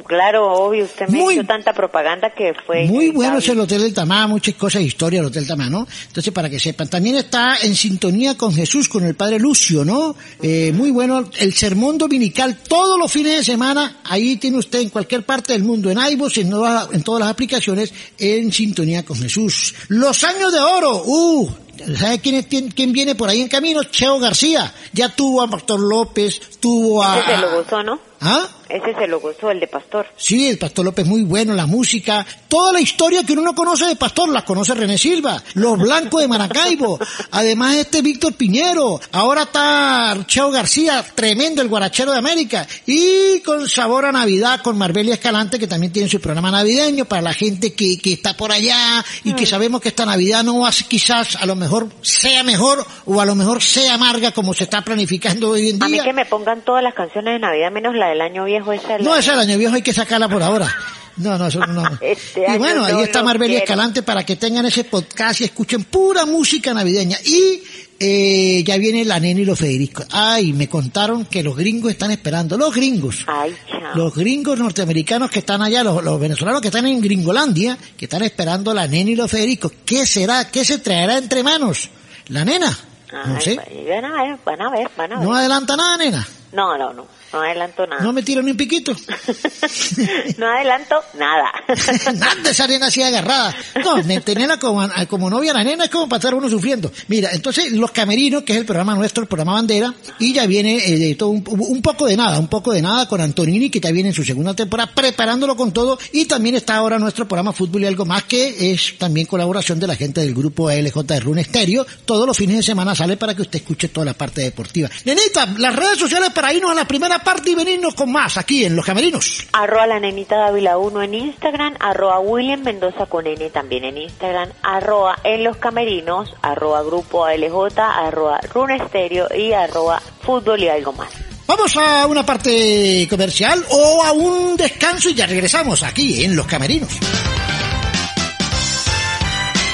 [0.07, 2.85] Claro, obvio, usted me Muy- hizo tanta propaganda que fue...
[2.85, 5.88] Muy bueno es el Hotel del Tamá, muchas cosas de historia del Hotel Tamá, ¿no?
[6.09, 10.14] Entonces, para que sepan, también está en sintonía con Jesús, con el Padre Lucio, ¿no?
[10.43, 14.91] Eh, muy bueno el sermón dominical todos los fines de semana, ahí tiene usted en
[14.91, 19.17] cualquier parte del mundo, en iVoox, en, todas- en todas las aplicaciones, en sintonía con
[19.19, 19.75] Jesús.
[19.89, 21.51] Los años de oro, uh,
[21.97, 23.85] ¿Sabe quién, es, quién, quién viene por ahí en camino?
[23.85, 24.75] Cheo García.
[24.93, 27.25] Ya tuvo a Pastor López, tuvo a...
[27.25, 28.01] Se lo gozó, ¿no?
[28.21, 28.49] ¿Ah?
[28.69, 30.07] Ese se lo gozó, el de Pastor.
[30.17, 33.87] Sí, el Pastor López muy bueno, la música, toda la historia que uno no conoce
[33.87, 36.99] de Pastor, la conoce René Silva, los blancos de Maracaibo,
[37.31, 43.69] además este Víctor Piñero, ahora está Cheo García, tremendo el guarachero de América, y con
[43.69, 47.75] sabor a Navidad con Marbelia Escalante, que también tiene su programa navideño para la gente
[47.75, 51.47] que, que está por allá y que sabemos que esta Navidad no va quizás a
[51.47, 55.71] lo mejor sea mejor o a lo mejor sea amarga como se está planificando hoy
[55.71, 56.05] en A mí día.
[56.05, 58.88] que me pongan todas las canciones de Navidad menos la del año viejo, esa es
[58.88, 60.75] la- No, esa viejo hay que sacarla por ahora.
[61.18, 61.83] No, no, eso no.
[62.01, 63.64] Este y bueno, ahí no está lo Marbelia quiero.
[63.64, 67.18] Escalante para que tengan ese podcast y escuchen pura música navideña.
[67.25, 67.61] Y
[67.99, 70.05] eh, ya viene la nena y los Federico.
[70.12, 72.57] Ay, me contaron que los gringos están esperando.
[72.57, 73.25] Los gringos.
[73.27, 73.81] Ay, chao.
[73.97, 78.23] Los gringos norteamericanos que están allá, los, los venezolanos que están en Gringolandia, que están
[78.23, 79.73] esperando la nena y los Federico.
[79.85, 80.49] ¿Qué será?
[80.51, 81.90] ¿Qué se traerá entre manos?
[82.29, 82.71] ¿La nena?
[83.11, 83.57] No Ay, sé.
[83.57, 85.27] Van a ver, van a ver, van a ver.
[85.27, 86.29] No adelanta nada, nena.
[86.53, 88.03] No, no, no, no adelanto nada.
[88.03, 88.93] No me tiro ni un piquito.
[90.38, 91.53] no adelanto nada.
[92.14, 93.55] Nada, esa nena así agarrada.
[93.85, 96.91] No, ne- tenerla como, como novia la nena es como pasar uno sufriendo.
[97.09, 100.77] Mira, entonces Los Camerinos, que es el programa nuestro, el programa Bandera, y ya viene
[100.77, 103.81] eh, de todo un, un poco de nada, un poco de nada con Antonini, que
[103.81, 107.53] ya viene en su segunda temporada, preparándolo con todo, y también está ahora nuestro programa
[107.53, 111.21] Fútbol y algo más, que es también colaboración de la gente del grupo LJ de
[111.21, 111.87] Rune Stereo.
[112.05, 114.88] Todos los fines de semana sale para que usted escuche toda la parte deportiva.
[115.05, 118.65] Nenita, las redes sociales para irnos a la primera parte y venirnos con más aquí
[118.65, 119.47] en Los Camerinos.
[119.53, 124.51] arroba la nenita Dávila 1 en Instagram, arroba William Mendoza con N también en Instagram,
[124.63, 130.93] arroba en los camerinos, arroba grupo ALJ, arroba Rune Estéreo y arroba fútbol y algo
[130.93, 131.11] más.
[131.47, 136.47] Vamos a una parte comercial o a un descanso y ya regresamos aquí en Los
[136.47, 136.99] Camerinos.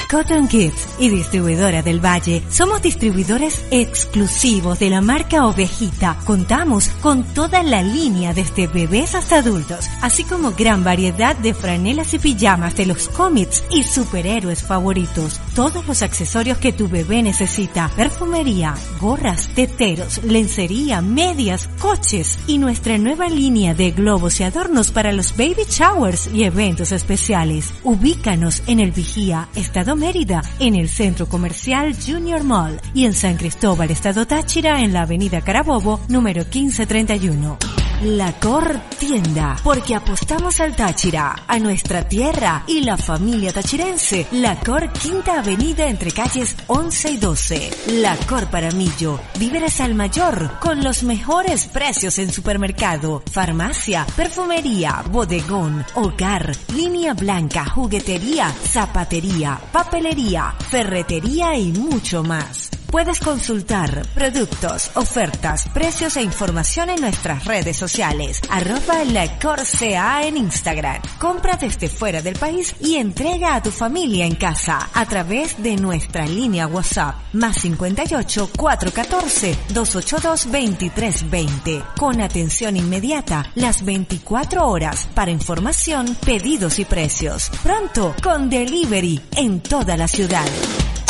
[0.09, 2.43] Cotton Kids y distribuidora del Valle.
[2.49, 6.17] Somos distribuidores exclusivos de la marca Ovejita.
[6.25, 12.13] Contamos con toda la línea desde bebés hasta adultos, así como gran variedad de franelas
[12.13, 15.39] y pijamas de los cómics y superhéroes favoritos.
[15.53, 17.91] Todos los accesorios que tu bebé necesita.
[17.95, 25.13] Perfumería, gorras, teteros, lencería, medias, coches y nuestra nueva línea de globos y adornos para
[25.13, 27.73] los baby showers y eventos especiales.
[27.83, 33.37] Ubícanos en el Vigía, Estado Mérida, en el Centro Comercial Junior Mall y en San
[33.37, 37.57] Cristóbal, Estado Táchira, en la Avenida Carabobo, número 1531.
[38.03, 44.27] La Cor Tienda, porque apostamos al Táchira, a nuestra tierra y la familia tachirense.
[44.31, 47.71] La Cor Quinta Avenida entre calles 11 y 12.
[48.01, 55.85] La Cor Paramillo, víveres al mayor, con los mejores precios en supermercado, farmacia, perfumería, bodegón,
[55.95, 62.74] hogar, línea blanca, juguetería, zapatería, papelería, ferretería y mucho más.
[62.95, 68.39] Puedes consultar productos, ofertas, precios e información en nuestras redes sociales.
[68.49, 71.01] Arroba La Corsea en Instagram.
[71.19, 75.75] Compra desde fuera del país y entrega a tu familia en casa a través de
[75.75, 77.15] nuestra línea WhatsApp.
[77.33, 81.83] Más 58 414 282 2320.
[81.97, 87.51] Con atención inmediata las 24 horas para información, pedidos y precios.
[87.61, 90.47] Pronto con delivery en toda la ciudad.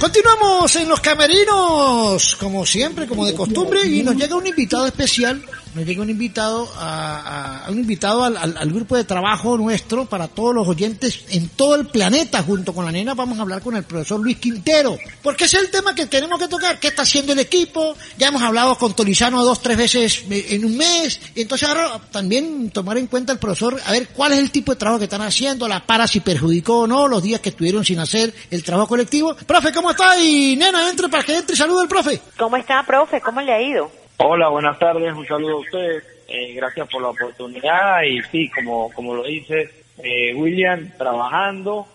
[0.00, 5.42] Continuamos en los camerinos, como siempre, como de costumbre, y nos llega un invitado especial,
[5.76, 10.66] nos llega un invitado a, un invitado al, grupo de trabajo nuestro para todos los
[10.66, 14.18] oyentes en todo el planeta, junto con la nena vamos a hablar con el profesor
[14.18, 17.94] Luis Quintero, porque es el tema que tenemos que tocar, qué está haciendo el equipo,
[18.16, 22.70] ya hemos hablado con Tolizano dos, tres veces en un mes, y entonces ahora también
[22.70, 25.22] tomar en cuenta el profesor, a ver cuál es el tipo de trabajo que están
[25.22, 28.88] haciendo, la para si perjudicó o no, los días que estuvieron sin hacer el trabajo
[28.88, 29.36] colectivo.
[29.46, 30.18] Profe, ¿cómo está?
[30.18, 32.18] Y nena, entre para que entre y salude al profe.
[32.38, 33.20] ¿Cómo está, profe?
[33.20, 34.05] ¿Cómo le ha ido?
[34.18, 38.90] Hola, buenas tardes, un saludo a ustedes, eh, gracias por la oportunidad y sí, como,
[38.92, 41.86] como lo dice eh, William, trabajando,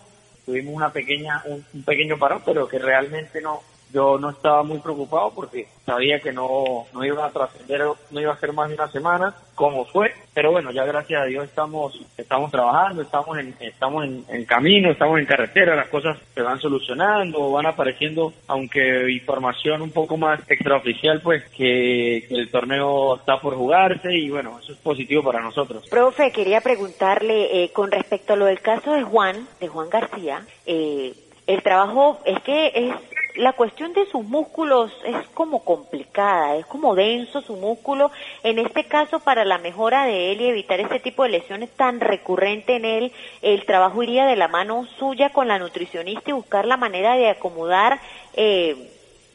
[0.46, 3.60] tuvimos una pequeña, un, un pequeño parón, pero que realmente no,
[3.92, 8.32] yo no estaba muy preocupado porque sabía que no, no iba a trascender, no iba
[8.32, 12.00] a ser más de una semana, como fue, pero bueno, ya gracias a Dios estamos,
[12.16, 17.52] estamos trabajando, estamos en, estamos en, camino, estamos en carretera, las cosas se van solucionando,
[17.52, 24.14] van apareciendo, aunque información un poco más extraoficial, pues que, el torneo está por jugarse
[24.14, 25.86] y bueno, eso es positivo para nosotros.
[25.90, 30.46] Profe, quería preguntarle eh, con respecto a lo del caso de Juan, de Juan García,
[30.66, 31.12] eh,
[31.46, 32.94] el trabajo es que es
[33.36, 38.10] la cuestión de sus músculos es como complicada, es como denso su músculo.
[38.42, 42.00] En este caso, para la mejora de él y evitar ese tipo de lesiones tan
[42.00, 46.66] recurrente en él, el trabajo iría de la mano suya con la nutricionista y buscar
[46.66, 48.00] la manera de acomodar
[48.34, 48.76] eh,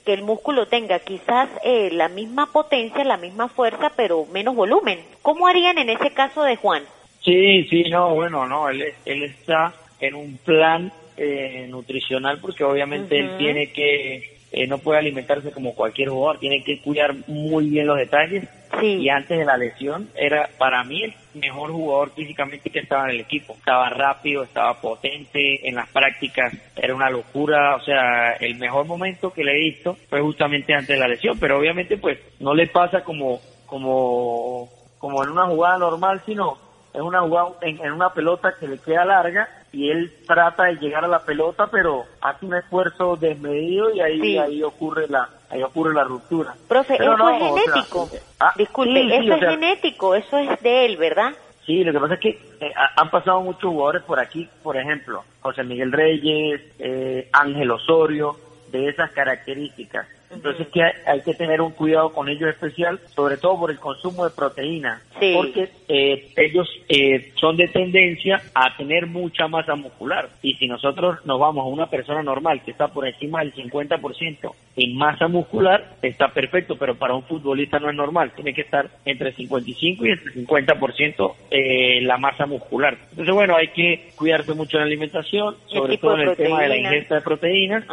[0.06, 5.00] que el músculo tenga quizás eh, la misma potencia, la misma fuerza, pero menos volumen.
[5.22, 6.84] ¿Cómo harían en ese caso de Juan?
[7.24, 13.38] Sí, sí, no, bueno, no, él está en un plan eh, nutricional porque obviamente él
[13.40, 17.98] tiene que, eh, no puede alimentarse como cualquier jugador, tiene que cuidar muy bien los
[17.98, 18.48] detalles.
[18.82, 23.16] Y antes de la lesión era para mí el mejor jugador físicamente que estaba en
[23.16, 23.54] el equipo.
[23.54, 29.34] Estaba rápido, estaba potente, en las prácticas era una locura, o sea, el mejor momento
[29.34, 32.68] que le he visto fue justamente antes de la lesión, pero obviamente pues no le
[32.68, 36.58] pasa como como como en una jugada normal, sino
[36.94, 40.78] es una jugada en, en una pelota que le queda larga y él trata de
[40.78, 45.62] llegar a la pelota, pero hace un esfuerzo desmedido y ahí ahí ocurre la ahí
[45.64, 46.56] ocurre la ruptura.
[46.68, 48.10] Profe, eso es genético.
[48.40, 51.34] Ah, Disculpe, eso es genético, eso es de él, ¿verdad?
[51.66, 52.30] Sí, lo que pasa es que
[52.62, 58.38] eh, han pasado muchos jugadores por aquí, por ejemplo, José Miguel Reyes, eh, Ángel Osorio,
[58.72, 60.08] de esas características.
[60.30, 64.26] Entonces que hay, que tener un cuidado con ellos especial, sobre todo por el consumo
[64.26, 70.30] de proteína, porque eh, ellos eh, son de tendencia a tener mucha masa muscular.
[70.42, 74.54] Y si nosotros nos vamos a una persona normal que está por encima del 50%
[74.76, 78.90] en masa muscular, está perfecto, pero para un futbolista no es normal, tiene que estar
[79.06, 82.98] entre 55 y entre 50% eh, la masa muscular.
[83.10, 86.70] Entonces, bueno, hay que cuidarse mucho en la alimentación, sobre todo en el tema de
[86.70, 87.86] la ingesta de proteínas,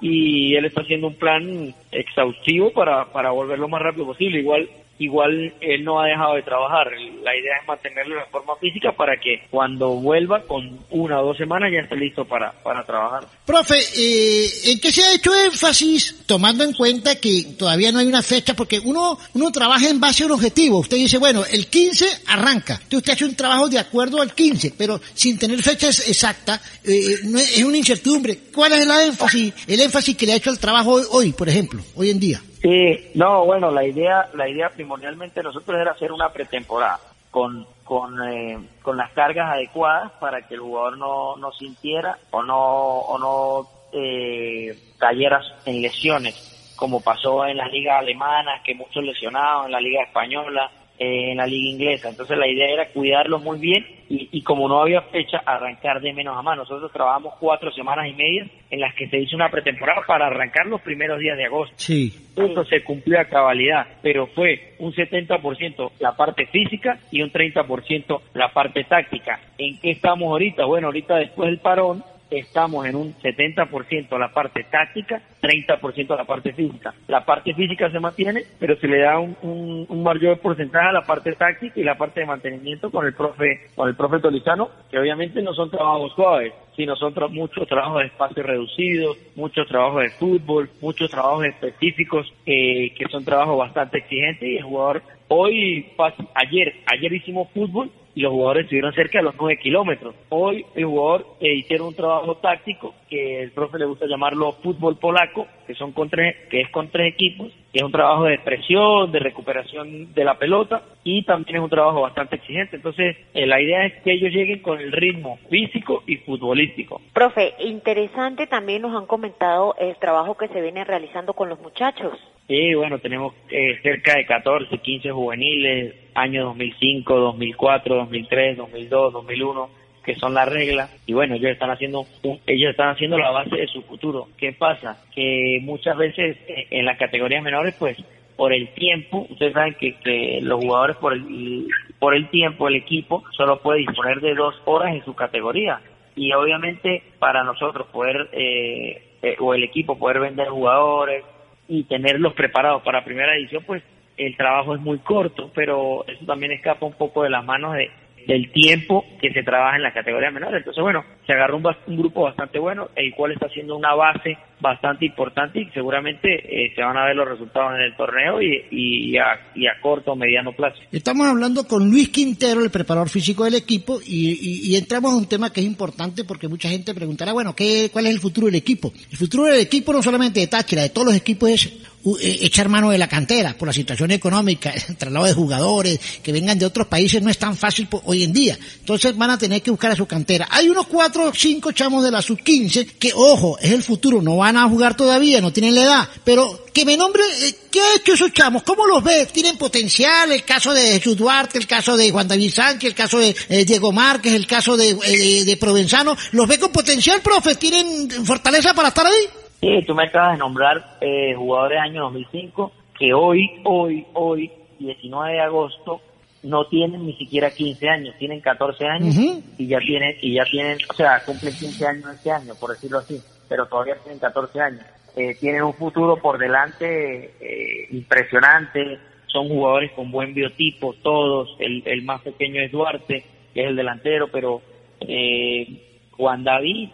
[0.00, 4.40] y él está haciendo un plan exhaustivo para, para volver lo más rápido posible.
[4.40, 6.88] Igual igual él no ha dejado de trabajar.
[7.22, 11.36] La idea es mantenerlo en forma física para que cuando vuelva con una o dos
[11.36, 13.26] semanas ya esté listo para, para trabajar.
[13.44, 18.06] Profe, eh, ¿en qué se ha hecho énfasis tomando en cuenta que todavía no hay
[18.06, 18.54] una fecha?
[18.54, 20.78] Porque uno, uno trabaja en base a un objetivo.
[20.78, 22.74] Usted dice, bueno, el 15 arranca.
[22.74, 27.18] Entonces usted hace un trabajo de acuerdo al 15, pero sin tener fechas exactas, eh,
[27.24, 28.38] no es, es, una incertidumbre.
[28.54, 31.82] ¿Cuál es el énfasis, el énfasis que le ha hecho al trabajo hoy, por ejemplo,
[31.96, 32.42] hoy en día?
[32.62, 38.22] Sí, no, bueno, la idea, la idea primordialmente nosotros era hacer una pretemporada con con,
[38.26, 43.18] eh, con las cargas adecuadas para que el jugador no, no sintiera o no o
[43.18, 49.72] no eh, cayera en lesiones como pasó en las ligas alemanas que muchos lesionados en
[49.72, 50.70] la liga española
[51.02, 52.08] en la liga inglesa.
[52.08, 56.36] Entonces la idea era cuidarlo muy bien y, como no había fecha, arrancar de menos
[56.36, 56.56] a más.
[56.56, 60.66] Nosotros trabajamos cuatro semanas y media en las que se hizo una pretemporada para arrancar
[60.66, 61.74] los primeros días de agosto.
[61.78, 62.12] Sí.
[62.36, 68.20] Eso se cumplió a cabalidad, pero fue un 70% la parte física y un 30%
[68.34, 69.40] la parte táctica.
[69.56, 70.66] ¿En qué estamos ahorita?
[70.66, 72.04] Bueno, ahorita después del parón
[72.38, 76.94] estamos en un 70% la parte táctica, 30% la parte física.
[77.08, 81.32] La parte física se mantiene, pero se le da un, mayor porcentaje a la parte
[81.32, 85.42] táctica y la parte de mantenimiento con el profe, con el profe Tolizano, que obviamente
[85.42, 90.70] no son trabajos suaves, sino son muchos trabajos de espacio reducido, muchos trabajos de fútbol,
[90.80, 95.92] muchos trabajos específicos eh, que son trabajos bastante exigentes y el jugador hoy,
[96.34, 100.14] ayer, ayer hicimos fútbol los jugadores estuvieron cerca de los 9 kilómetros.
[100.28, 104.96] Hoy el jugador eh, hicieron un trabajo táctico que el profe le gusta llamarlo fútbol
[104.96, 108.38] polaco, que son con tres, que es con tres equipos, que es un trabajo de
[108.38, 112.76] presión, de recuperación de la pelota y también es un trabajo bastante exigente.
[112.76, 117.00] Entonces, eh, la idea es que ellos lleguen con el ritmo físico y futbolístico.
[117.12, 122.18] Profe, interesante también nos han comentado el trabajo que se viene realizando con los muchachos.
[122.48, 129.70] Sí, bueno, tenemos eh, cerca de 14, 15 juveniles, año 2005, 2004, 2003, 2002, 2001,
[130.04, 130.90] que son las reglas.
[131.06, 132.04] Y bueno, ellos están haciendo,
[132.46, 134.28] ellos están haciendo la base de su futuro.
[134.36, 135.02] ¿Qué pasa?
[135.14, 137.96] Que muchas veces eh, en las categorías menores, pues
[138.36, 143.22] por el tiempo, ustedes saben que, los jugadores por el, por el tiempo, el equipo
[143.36, 145.80] solo puede disponer de dos horas en su categoría.
[146.16, 149.00] Y obviamente para nosotros poder, eh,
[149.38, 151.24] o el equipo poder vender jugadores,
[151.72, 153.82] y tenerlos preparados para primera edición, pues
[154.18, 157.90] el trabajo es muy corto, pero eso también escapa un poco de las manos de,
[158.26, 160.54] del tiempo que se trabaja en la categoría menor.
[160.54, 164.36] Entonces, bueno, se agarró un, un, grupo bastante bueno, el cual está haciendo una base
[164.60, 168.64] bastante importante y seguramente eh, se van a ver los resultados en el torneo y,
[168.70, 170.78] y, a, y, a, corto o mediano plazo.
[170.92, 175.52] Estamos hablando con Luis Quintero, el preparador físico del equipo, y, entramos a un tema
[175.52, 178.92] que es importante porque mucha gente preguntará, bueno, ¿qué, ¿cuál es el futuro del equipo?
[179.10, 182.90] El futuro del equipo no solamente de Táchira, de todos los equipos es echar mano
[182.90, 186.86] de la cantera por la situación económica, el traslado de jugadores que vengan de otros
[186.86, 188.58] países no es tan fácil hoy en día.
[188.80, 190.48] Entonces van a tener que buscar a su cantera.
[190.50, 194.36] Hay unos cuatro o cinco chamos de la sub-15 que, ojo, es el futuro, no
[194.38, 197.96] van a jugar todavía, no tienen la edad, pero que me nombre, eh, ¿qué ha
[197.96, 198.62] hecho esos chamos?
[198.62, 199.26] ¿Cómo los ve?
[199.26, 200.32] ¿Tienen potencial?
[200.32, 203.64] El caso de Jesús Duarte, el caso de Juan David Sánchez, el caso de eh,
[203.64, 207.54] Diego Márquez, el caso de, de Provenzano, ¿los ve con potencial, profe?
[207.56, 209.41] ¿Tienen fortaleza para estar ahí?
[209.62, 214.50] Sí, tú me acabas de nombrar eh, jugadores de año 2005 que hoy, hoy, hoy,
[214.80, 216.00] 19 de agosto,
[216.42, 219.14] no tienen ni siquiera 15 años, tienen 14 años
[219.56, 222.98] y ya tienen, y ya tienen, o sea, cumplen 15 años este año, por decirlo
[222.98, 224.82] así, pero todavía tienen 14 años.
[225.14, 231.84] Eh, tienen un futuro por delante eh, impresionante, son jugadores con buen biotipo, todos, el,
[231.86, 234.60] el más pequeño es Duarte, que es el delantero, pero
[235.00, 236.90] eh, Juan David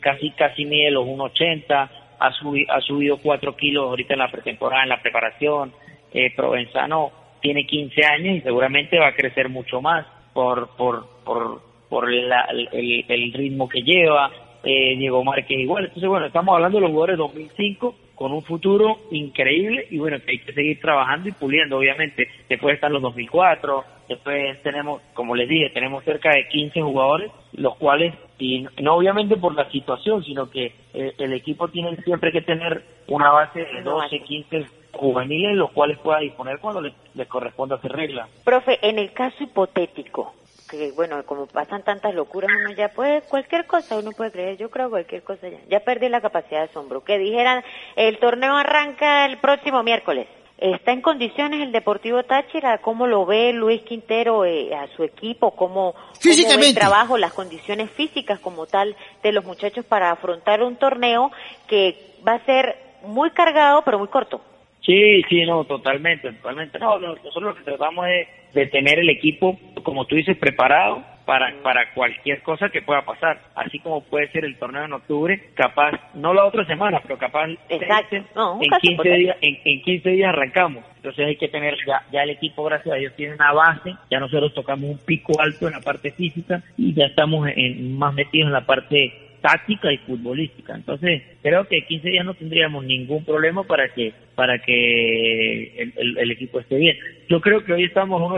[0.00, 1.88] casi casi mide los 1,80,
[2.18, 5.72] ha, subido ha subido 4 kilos ahorita en la pretemporada, en la preparación.
[6.12, 11.60] Eh, Provenzano tiene 15 años y seguramente va a crecer mucho más por, por, por,
[11.88, 12.30] por el,
[12.72, 14.30] el, ritmo que lleva.
[14.64, 15.84] Eh, Diego Márquez igual.
[15.84, 20.32] Entonces, bueno, estamos hablando de los jugadores 2005 con un futuro increíble y bueno, que
[20.32, 22.28] hay que seguir trabajando y puliendo, obviamente.
[22.48, 27.76] Después están los 2004, después tenemos, como les dije, tenemos cerca de 15 jugadores, los
[27.76, 32.42] cuales, y no obviamente por la situación, sino que eh, el equipo tiene siempre que
[32.42, 37.76] tener una base de 12, 15 juveniles, los cuales pueda disponer cuando les, les corresponda
[37.76, 38.28] hacer regla.
[38.44, 40.34] Profe, en el caso hipotético,
[40.68, 44.70] que bueno, como pasan tantas locuras, uno ya puede, cualquier cosa uno puede creer, yo
[44.70, 47.04] creo cualquier cosa ya, ya perdí la capacidad de asombro.
[47.04, 47.62] Que dijeran,
[47.96, 50.26] el torneo arranca el próximo miércoles.
[50.58, 52.78] ¿Está en condiciones el Deportivo Táchira?
[52.78, 55.50] ¿Cómo lo ve Luis Quintero eh, a su equipo?
[55.50, 60.62] ¿Cómo, ¿Cómo ve el trabajo, las condiciones físicas como tal de los muchachos para afrontar
[60.62, 61.30] un torneo
[61.68, 64.40] que va a ser muy cargado pero muy corto?
[64.80, 66.78] Sí, sí, no, totalmente, totalmente.
[66.78, 71.52] No, nosotros lo que tratamos es de tener el equipo, como tú dices, preparado para,
[71.62, 73.40] para cualquier cosa que pueda pasar.
[73.54, 77.48] Así como puede ser el torneo en octubre, capaz, no la otra semana, pero capaz
[77.68, 78.16] Exacto.
[78.16, 80.84] en, 15 días, en, en 15 días arrancamos.
[80.96, 84.20] Entonces hay que tener ya, ya el equipo, gracias a Dios, tiene una base, ya
[84.20, 88.46] nosotros tocamos un pico alto en la parte física y ya estamos en, más metidos
[88.46, 90.74] en la parte táctica y futbolística.
[90.74, 96.30] Entonces, creo que 15 días no tendríamos ningún problema para que para que el, el,
[96.30, 96.96] equipo esté bien.
[97.28, 98.36] Yo creo que hoy estamos un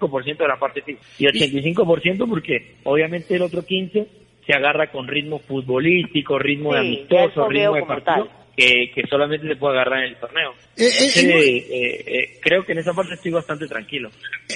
[0.00, 4.06] 85% de la parte física y 85% porque obviamente el otro 15
[4.46, 9.56] se agarra con ritmo futbolístico, ritmo de amistoso, ritmo de partido que, que solamente se
[9.56, 10.52] puede agarrar en el torneo.
[10.76, 14.10] Eh, eh, eh, creo que en esa parte estoy bastante tranquilo.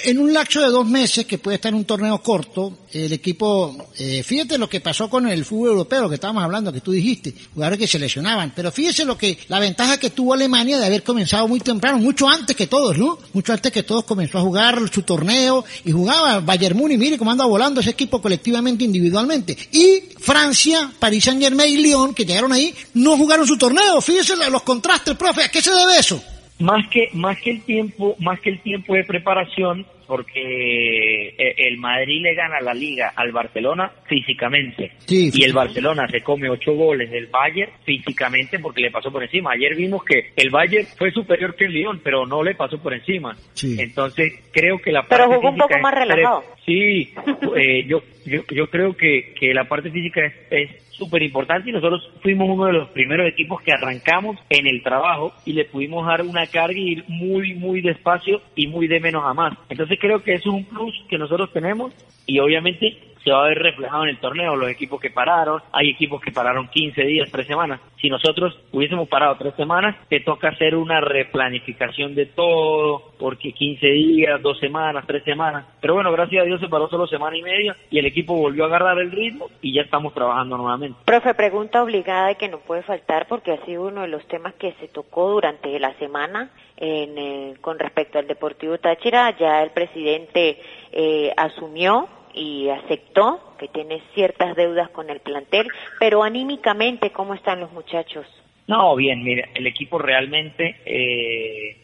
[0.05, 3.91] En un lapso de dos meses, que puede estar en un torneo corto, el equipo,
[4.25, 7.35] fíjate lo que pasó con el fútbol europeo, lo que estábamos hablando, que tú dijiste,
[7.53, 11.03] jugadores que se lesionaban, pero fíjese lo que, la ventaja que tuvo Alemania de haber
[11.03, 13.19] comenzado muy temprano, mucho antes que todos, ¿no?
[13.33, 17.31] Mucho antes que todos comenzó a jugar su torneo y jugaba Bayern Múnich, mire cómo
[17.31, 19.57] anda volando ese equipo colectivamente, individualmente.
[19.73, 24.37] Y Francia, París Saint Germain y Lyon, que llegaron ahí, no jugaron su torneo, fíjese
[24.51, 26.23] los contrastes, profe, ¿a qué se debe eso?
[26.61, 31.79] Más que, más que el tiempo, más que el tiempo de preparación, porque eh, el
[31.79, 37.11] Madrid le gana la liga al Barcelona físicamente y el Barcelona se come ocho goles
[37.11, 39.53] del Bayern físicamente porque le pasó por encima.
[39.53, 42.95] Ayer vimos que el Bayern fue superior que el Lyon, pero no le pasó por
[42.95, 43.37] encima.
[43.63, 46.45] Entonces creo que la parte pero jugó un poco más relajado.
[46.65, 47.13] Sí,
[47.57, 52.11] eh, yo, yo yo creo que que la parte física es súper importante y nosotros
[52.23, 56.23] fuimos uno de los primeros equipos que arrancamos en el trabajo y le pudimos dar
[56.23, 59.55] una carga y ir muy, muy despacio y muy de menos a más.
[59.69, 61.93] Entonces creo que eso es un plus que nosotros tenemos
[62.27, 65.91] y obviamente se va a ver reflejado en el torneo, los equipos que pararon, hay
[65.91, 67.81] equipos que pararon 15 días, 3 semanas.
[68.01, 73.87] Si nosotros hubiésemos parado 3 semanas, te toca hacer una replanificación de todo, porque 15
[73.87, 75.67] días, 2 semanas, 3 semanas.
[75.81, 78.65] Pero bueno, gracias a Dios se paró solo semana y media y el equipo volvió
[78.65, 80.99] a agarrar el ritmo y ya estamos trabajando nuevamente.
[81.05, 84.55] Profe, pregunta obligada y que no puede faltar porque ha sido uno de los temas
[84.55, 89.37] que se tocó durante la semana en, eh, con respecto al Deportivo Táchira.
[89.39, 90.59] Ya el presidente
[90.93, 95.69] eh, asumió y aceptó que tiene ciertas deudas con el plantel,
[95.99, 98.27] pero anímicamente, ¿cómo están los muchachos?
[98.67, 101.77] No, bien, mira, el equipo realmente, eh,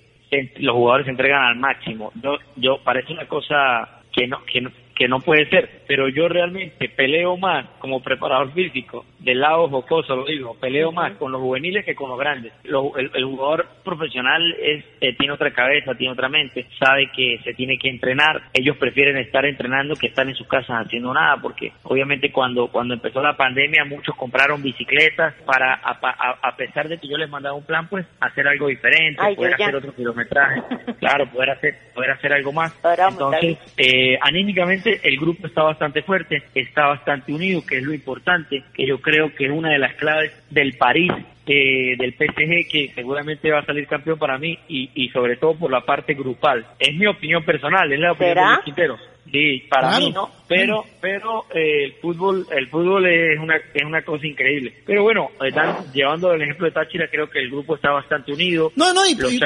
[0.57, 2.13] los jugadores se entregan al máximo.
[2.23, 4.63] Yo, yo parece una cosa que no, que
[5.01, 10.15] que no puede ser, pero yo realmente peleo más como preparador físico, del lado jocoso
[10.15, 12.53] lo digo, peleo más con los juveniles que con los grandes.
[12.65, 17.79] el, jugador profesional es eh, tiene otra cabeza, tiene otra mente, sabe que se tiene
[17.79, 22.31] que entrenar, ellos prefieren estar entrenando que estar en sus casas haciendo nada, porque obviamente
[22.31, 27.31] cuando, cuando empezó la pandemia muchos compraron bicicletas para, a, pesar de que yo les
[27.31, 30.61] mandaba un plan, pues hacer algo diferente, poder hacer otro kilometraje,
[30.99, 32.79] claro, poder hacer, poder hacer algo más.
[32.85, 38.65] Entonces, eh, anímicamente el grupo está bastante fuerte, está bastante unido, que es lo importante,
[38.75, 41.13] que yo creo que es una de las claves del París
[41.47, 45.55] eh, del PSG que seguramente va a salir campeón para mí y, y sobre todo
[45.55, 46.67] por la parte grupal.
[46.79, 48.97] Es mi opinión personal, es la opinión de Quintero.
[49.31, 54.03] Sí, para mí no, pero pero eh, el fútbol el fútbol es una es una
[54.03, 54.75] cosa increíble.
[54.85, 58.73] Pero bueno, están llevando el ejemplo de Táchira, creo que el grupo está bastante unido.
[58.75, 59.39] No, no, y, Los el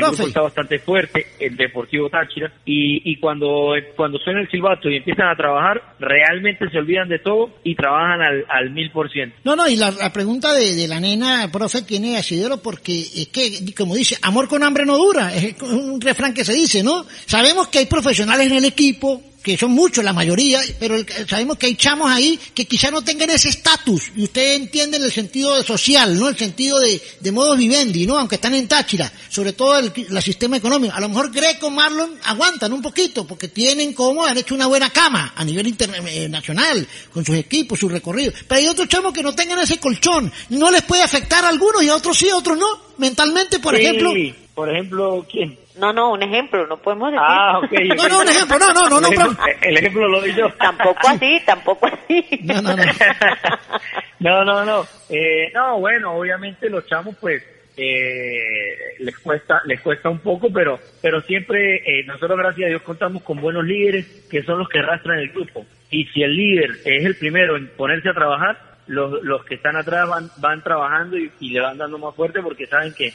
[0.00, 4.96] grupo está bastante fuerte, el Deportivo Táchira y, y cuando cuando suena el silbato y
[4.96, 9.36] empiezan a trabajar, realmente se olvidan de todo y trabajan al al mil por ciento.
[9.44, 13.72] No, no, y la, pregunta de, de, la nena, profe, tiene asidero porque es que,
[13.76, 17.04] como dice, amor con hambre no dura, es un refrán que se dice, ¿no?
[17.26, 20.96] Sabemos que hay profesionales en el equipo que son muchos la mayoría, pero
[21.28, 25.04] sabemos que hay chamos ahí que quizá no tengan ese estatus, y usted entiende en
[25.04, 26.28] el sentido social, ¿no?
[26.28, 28.18] El sentido de, de modo vivendi, ¿no?
[28.18, 30.94] Aunque están en Táchira, sobre todo el, sistema económico.
[30.94, 34.90] A lo mejor Greco, Marlon aguantan un poquito, porque tienen como, han hecho una buena
[34.90, 38.34] cama a nivel internacional, eh, con sus equipos, sus recorridos.
[38.46, 41.82] Pero hay otros chamos que no tengan ese colchón, no les puede afectar a algunos
[41.82, 42.92] y a otros sí, a otros no.
[42.98, 44.12] Mentalmente, por ejemplo.
[44.54, 45.58] Por ejemplo, ¿quién?
[45.78, 47.24] No, no, un ejemplo, no podemos decir.
[47.26, 47.72] Ah, ok.
[47.96, 49.00] no, no, un ejemplo, no, no, no.
[49.00, 50.52] no el, ejemplo, lo doy yo.
[50.54, 52.40] Tampoco así, tampoco así.
[52.42, 52.84] No, no, no.
[54.20, 54.86] no, no, no.
[55.08, 57.42] Eh, no, bueno, obviamente los chamos, pues,
[57.76, 62.82] eh, les cuesta les cuesta un poco pero pero siempre eh, nosotros gracias a Dios
[62.82, 66.70] contamos con buenos líderes que son los que arrastran el grupo y si el líder
[66.84, 71.16] es el primero en ponerse a trabajar los, los que están atrás van, van trabajando
[71.16, 73.12] y, le van dando más fuerte porque saben que,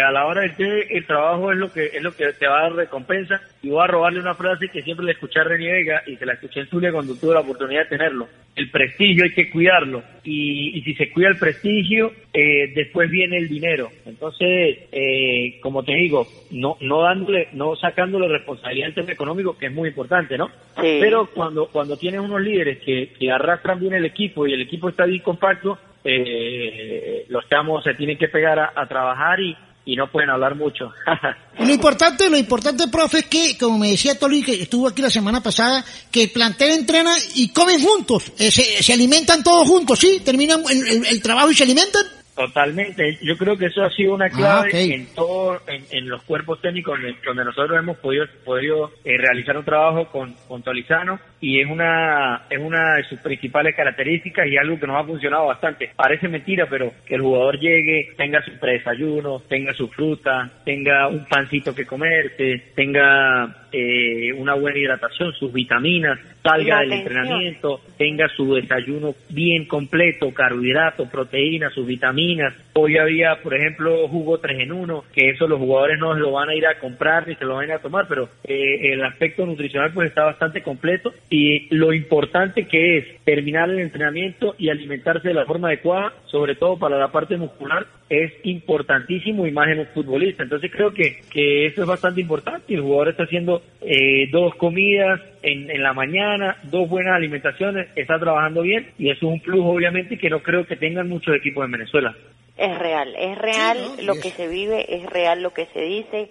[0.00, 2.58] a la hora del té el trabajo es lo que es lo que te va
[2.58, 5.70] a dar recompensa y voy a robarle una frase que siempre le escuché a René
[5.70, 8.26] Vega y se la escuché en Zulia cuando tuve la oportunidad de tenerlo.
[8.56, 13.36] El prestigio hay que cuidarlo y, y si se cuida el prestigio, eh, después viene
[13.36, 13.90] el dinero.
[14.06, 19.66] Entonces, eh, como te digo, no no dándole, no sacándole responsabilidad al tema económico, que
[19.66, 20.50] es muy importante, ¿no?
[20.76, 24.88] Pero cuando cuando tienes unos líderes que, que arrastran bien el equipo y el equipo
[24.88, 29.54] está bien compacto, eh, los chamos se tienen que pegar a trabajar y,
[29.84, 30.92] y no pueden hablar mucho.
[31.58, 35.10] lo importante, lo importante, profe, es que, como me decía Toli, que estuvo aquí la
[35.10, 40.20] semana pasada, que el plantel entrena y comen juntos, eh, se, alimentan todos juntos, ¿sí?
[40.24, 42.19] Terminan el trabajo y se alimentan.
[42.34, 46.60] Totalmente, yo creo que eso ha sido una ah, clave en todo, en, los cuerpos
[46.60, 51.68] técnicos donde nosotros hemos podido, podido eh, realizar un trabajo con, con Tolizano y es
[51.68, 55.90] una, es una de sus principales características y algo que nos ha funcionado bastante.
[55.96, 61.24] Parece mentira, pero que el jugador llegue, tenga su predesayuno, tenga su fruta, tenga un
[61.26, 68.54] pancito que comerse, tenga eh, una buena hidratación, sus vitaminas, salga del entrenamiento, tenga su
[68.54, 72.54] desayuno bien completo, carbohidratos, proteínas, sus vitaminas.
[72.74, 76.48] Hoy había, por ejemplo, jugo 3 en 1, que eso los jugadores no lo van
[76.48, 79.92] a ir a comprar ni se lo van a tomar, pero eh, el aspecto nutricional
[79.92, 85.34] pues está bastante completo y lo importante que es terminar el entrenamiento y alimentarse de
[85.34, 89.86] la forma adecuada, sobre todo para la parte muscular, es importantísimo y más en un
[89.86, 90.42] futbolista.
[90.42, 92.74] Entonces creo que, que eso es bastante importante.
[92.74, 98.18] El jugador está haciendo eh, dos comidas en, en la mañana, dos buenas alimentaciones, está
[98.18, 101.64] trabajando bien y eso es un plus obviamente que no creo que tengan muchos equipos
[101.64, 102.14] en Venezuela.
[102.56, 106.28] Es real, es real lo que se vive, es real lo que se dice.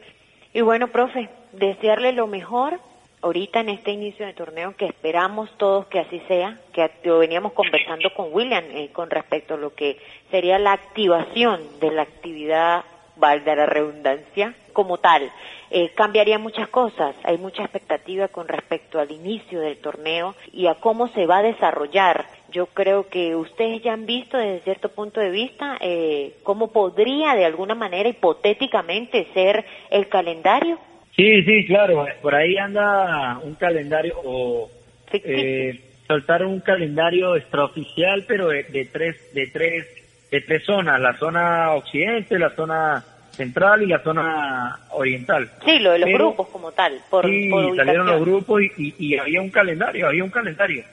[0.54, 2.80] Y bueno, profe, desearle lo mejor
[3.22, 7.54] ahorita en este inicio de torneo, que esperamos todos que así sea, que lo veníamos
[7.54, 9.98] conversando con William eh, con respecto a lo que
[10.32, 12.84] sería la activación de la actividad,
[13.18, 15.30] valga la redundancia, como tal.
[15.72, 20.76] Eh, cambiaría muchas cosas, hay mucha expectativa con respecto al inicio del torneo y a
[20.76, 22.26] cómo se va a desarrollar.
[22.50, 27.36] Yo creo que ustedes ya han visto desde cierto punto de vista eh, cómo podría
[27.36, 30.80] de alguna manera hipotéticamente ser el calendario
[31.20, 32.06] Sí, sí, claro.
[32.22, 34.72] Por ahí anda un calendario o
[35.12, 39.86] eh, soltar un calendario extraoficial, pero de, tres, de tres,
[40.32, 45.52] de tres zonas: la zona occidente, la zona central y la zona oriental.
[45.66, 47.02] Sí, lo de los grupos como tal.
[47.10, 50.86] Por, sí, salieron los grupos y, había un calendario, había un calendario.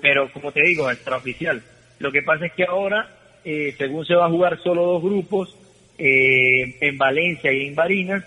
[0.00, 1.60] Pero como te digo, extraoficial.
[1.98, 3.06] Lo que pasa es que ahora,
[3.44, 5.54] eh, según se va a jugar solo dos grupos,
[5.98, 8.24] eh, en Valencia y en Barinas,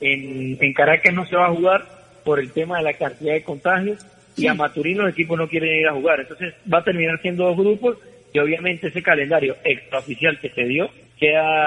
[0.00, 1.84] en, en Caracas no se va a jugar
[2.24, 4.04] por el tema de la cantidad de contagios
[4.36, 6.20] y a Maturín los equipos no quieren ir a jugar.
[6.20, 7.98] Entonces va a terminar siendo dos grupos
[8.32, 10.88] y obviamente ese calendario extraoficial que se dio
[11.18, 11.66] queda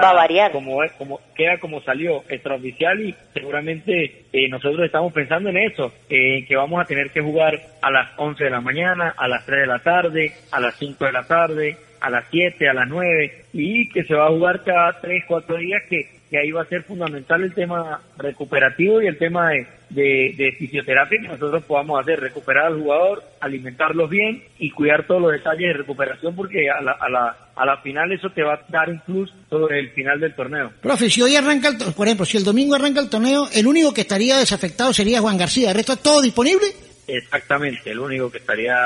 [0.50, 6.44] como como queda como salió extraoficial y seguramente eh, nosotros estamos pensando en eso en
[6.44, 9.60] que vamos a tener que jugar a las 11 de la mañana a las 3
[9.60, 13.44] de la tarde a las 5 de la tarde a las 7 a las 9
[13.52, 16.66] y que se va a jugar cada 3 4 días que que ahí va a
[16.66, 22.18] ser fundamental el tema recuperativo y el tema de, de, fisioterapia que nosotros podamos hacer,
[22.18, 26.90] recuperar al jugador, alimentarlos bien y cuidar todos los detalles de recuperación porque a la,
[26.90, 30.18] a la, a la final eso te va a dar un plus sobre el final
[30.18, 30.72] del torneo.
[30.82, 33.94] Profe, si hoy arranca, el, por ejemplo, si el domingo arranca el torneo, el único
[33.94, 36.66] que estaría desafectado sería Juan García, ¿el resto todo disponible?
[37.06, 38.76] Exactamente, el único que estaría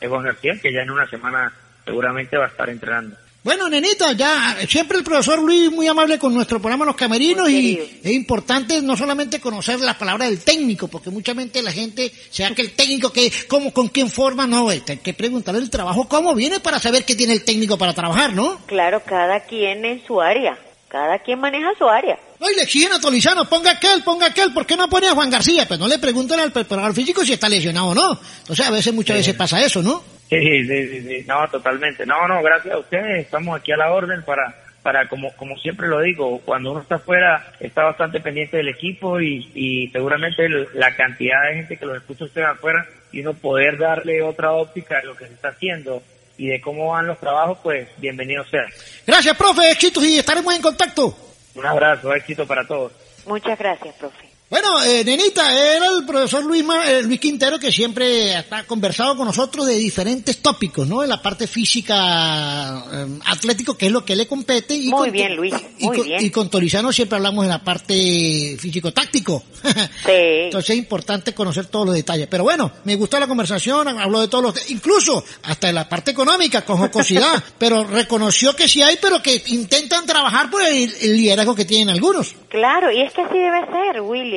[0.00, 1.52] es Juan García, que ya en una semana
[1.84, 3.16] seguramente va a estar entrenando.
[3.46, 7.78] Bueno, nenita, ya siempre el profesor Luis muy amable con nuestro programa Los Camerinos y
[8.02, 12.50] es importante no solamente conocer las palabras del técnico, porque mucha mente la gente, sea
[12.50, 16.34] que el técnico que, cómo, con quién forma, no, hay que preguntarle el trabajo, cómo
[16.34, 18.58] viene para saber qué tiene el técnico para trabajar, ¿no?
[18.66, 22.18] Claro, cada quien en su área, cada quien maneja su área.
[22.40, 25.14] No, y le exigen a Tolizano, ponga aquel, ponga aquel, ¿por qué no pone a
[25.14, 25.68] Juan García?
[25.68, 28.20] Pues no le preguntan al preparador físico si está lesionado o no.
[28.40, 30.15] Entonces a veces, muchas veces pasa eso, ¿no?
[30.28, 32.04] Sí, sí, sí, no, totalmente.
[32.04, 35.86] No, no, gracias a ustedes, estamos aquí a la orden para, para como, como siempre
[35.86, 40.94] lo digo, cuando uno está afuera está bastante pendiente del equipo y, y seguramente la
[40.96, 45.06] cantidad de gente que los escucha ustedes afuera y uno poder darle otra óptica de
[45.06, 46.02] lo que se está haciendo
[46.38, 48.66] y de cómo van los trabajos, pues bienvenido sea.
[49.06, 51.16] Gracias, profe, éxitos y estaremos en contacto.
[51.54, 52.92] Un abrazo, éxito para todos.
[53.26, 54.25] Muchas gracias, profe.
[54.48, 59.26] Bueno, eh, nenita, era el profesor Luis, eh, Luis Quintero que siempre ha conversado con
[59.26, 61.00] nosotros de diferentes tópicos, ¿no?
[61.00, 64.76] De la parte física, eh, atlético, que es lo que le compete.
[64.76, 66.24] Y muy bien, Luis, muy bien.
[66.24, 69.42] Y con Torizano siempre hablamos de la parte físico-táctico.
[70.06, 70.12] Sí.
[70.12, 72.28] Entonces es importante conocer todos los detalles.
[72.28, 76.12] Pero bueno, me gustó la conversación, habló de todos los, incluso hasta de la parte
[76.12, 81.16] económica, con jocosidad, pero reconoció que sí hay, pero que intentan trabajar por el, el
[81.16, 82.34] liderazgo que tienen algunos.
[82.48, 84.35] Claro, y es que así debe ser, William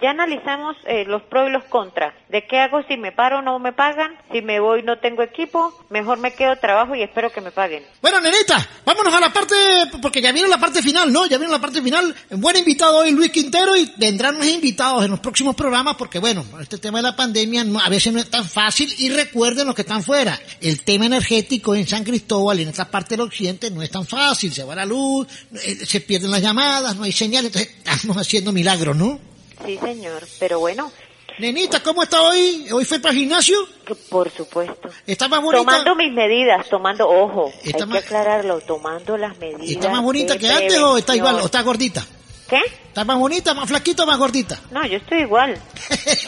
[0.00, 2.14] ya analizamos eh, los pros y los contras.
[2.28, 4.16] ¿De qué hago si me paro no me pagan?
[4.32, 7.84] Si me voy no tengo equipo, mejor me quedo trabajo y espero que me paguen.
[8.00, 9.54] Bueno, nenita, vámonos a la parte,
[10.00, 11.26] porque ya vieron la parte final, ¿no?
[11.26, 12.14] Ya vieron la parte final.
[12.30, 16.44] Buen invitado hoy Luis Quintero y vendrán más invitados en los próximos programas porque, bueno,
[16.60, 19.82] este tema de la pandemia a veces no es tan fácil y recuerden los que
[19.82, 20.38] están fuera.
[20.60, 24.06] El tema energético en San Cristóbal y en esta parte del occidente no es tan
[24.06, 24.52] fácil.
[24.52, 28.52] Se va la luz, eh, se pierden las llamadas, no hay señales, entonces estamos haciendo
[28.52, 29.11] milagros, ¿no?
[29.64, 30.90] Sí, señor, pero bueno.
[31.38, 32.66] Nenita, ¿cómo está hoy?
[32.72, 33.66] ¿Hoy fue para el gimnasio?
[34.10, 34.90] Por supuesto.
[35.06, 35.64] ¿Está más bonita?
[35.64, 39.70] Tomando mis medidas, tomando, ojo, hay que aclararlo, tomando las medidas.
[39.70, 42.06] ¿Está más bonita que antes o está igual, o está gordita?
[42.48, 42.60] ¿Qué?
[42.88, 44.60] ¿Está más bonita, más flaquita o más gordita?
[44.70, 45.58] No, yo estoy igual.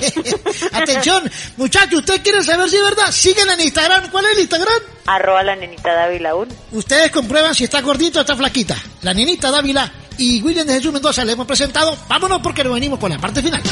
[0.72, 3.12] Atención, muchachos, ¿usted quiere saber si es verdad?
[3.12, 4.10] Síguela en Instagram.
[4.10, 4.82] ¿Cuál es el Instagram?
[5.04, 6.54] Arroba la nenita Dávila 1.
[6.72, 8.74] Ustedes comprueban si está gordita o está flaquita.
[9.02, 11.96] La nenita Dávila y William de Jesús Mendoza le hemos presentado.
[12.08, 13.62] Vámonos porque nos venimos con la parte final.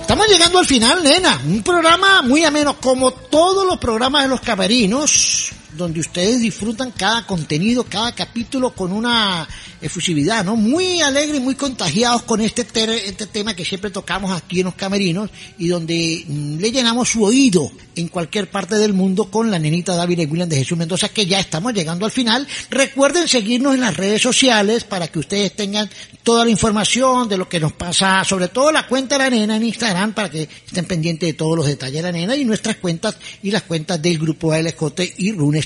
[0.00, 1.40] Estamos llegando al final, nena.
[1.46, 7.26] Un programa muy ameno, como todos los programas de los camerinos donde ustedes disfrutan cada
[7.26, 9.48] contenido, cada capítulo con una
[9.80, 10.56] efusividad, ¿no?
[10.56, 12.66] Muy alegre y muy contagiados con este,
[13.06, 17.24] este tema que siempre tocamos aquí en los camerinos y donde mm, le llenamos su
[17.24, 21.08] oído en cualquier parte del mundo con la nenita David y William de Jesús Mendoza,
[21.08, 22.46] que ya estamos llegando al final.
[22.70, 25.88] Recuerden seguirnos en las redes sociales para que ustedes tengan
[26.22, 29.56] toda la información de lo que nos pasa, sobre todo la cuenta de la nena
[29.56, 32.76] en Instagram, para que estén pendientes de todos los detalles de la nena y nuestras
[32.76, 34.80] cuentas y las cuentas del grupo ALJ
[35.18, 35.59] y Rune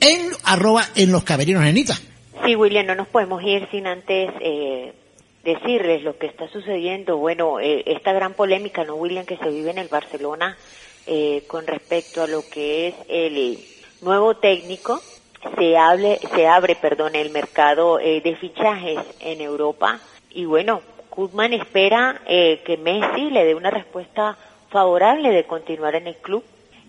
[0.00, 1.98] En arroba en los camerinos, nenita.
[2.44, 4.92] Sí, William, no nos podemos ir sin antes eh,
[5.44, 7.16] decirles lo que está sucediendo.
[7.16, 10.56] Bueno, eh, esta gran polémica, ¿no, William, que se vive en el Barcelona
[11.06, 13.58] eh, con respecto a lo que es el
[14.00, 15.00] nuevo técnico.
[15.58, 19.98] Se, hable, se abre perdón, el mercado de fichajes en Europa
[20.30, 24.36] y bueno, Kuzman espera que Messi le dé una respuesta
[24.68, 26.44] favorable de continuar en el club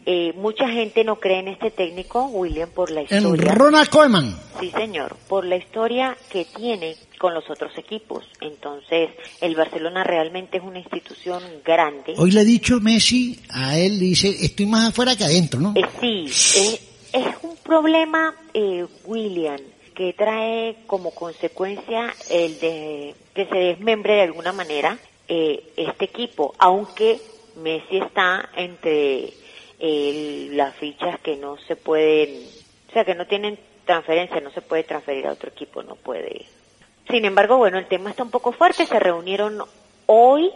[0.05, 3.51] eh, mucha gente no cree en este técnico, William, por la historia.
[3.51, 4.35] En Ronald Koeman.
[4.59, 8.25] Sí, señor, por la historia que tiene con los otros equipos.
[8.39, 12.15] Entonces, el Barcelona realmente es una institución grande.
[12.17, 15.73] Hoy le he dicho Messi, a él dice, estoy más afuera que adentro, ¿no?
[15.75, 16.79] Eh, sí,
[17.13, 19.59] es un problema, eh, William,
[19.93, 24.97] que trae como consecuencia el de que se desmembre de alguna manera
[25.27, 27.21] este equipo, aunque
[27.55, 29.33] Messi está entre
[29.81, 32.45] las fichas que no se pueden,
[32.89, 36.45] o sea, que no tienen transferencia, no se puede transferir a otro equipo, no puede.
[37.09, 38.85] Sin embargo, bueno, el tema está un poco fuerte.
[38.85, 39.61] Se reunieron
[40.05, 40.51] hoy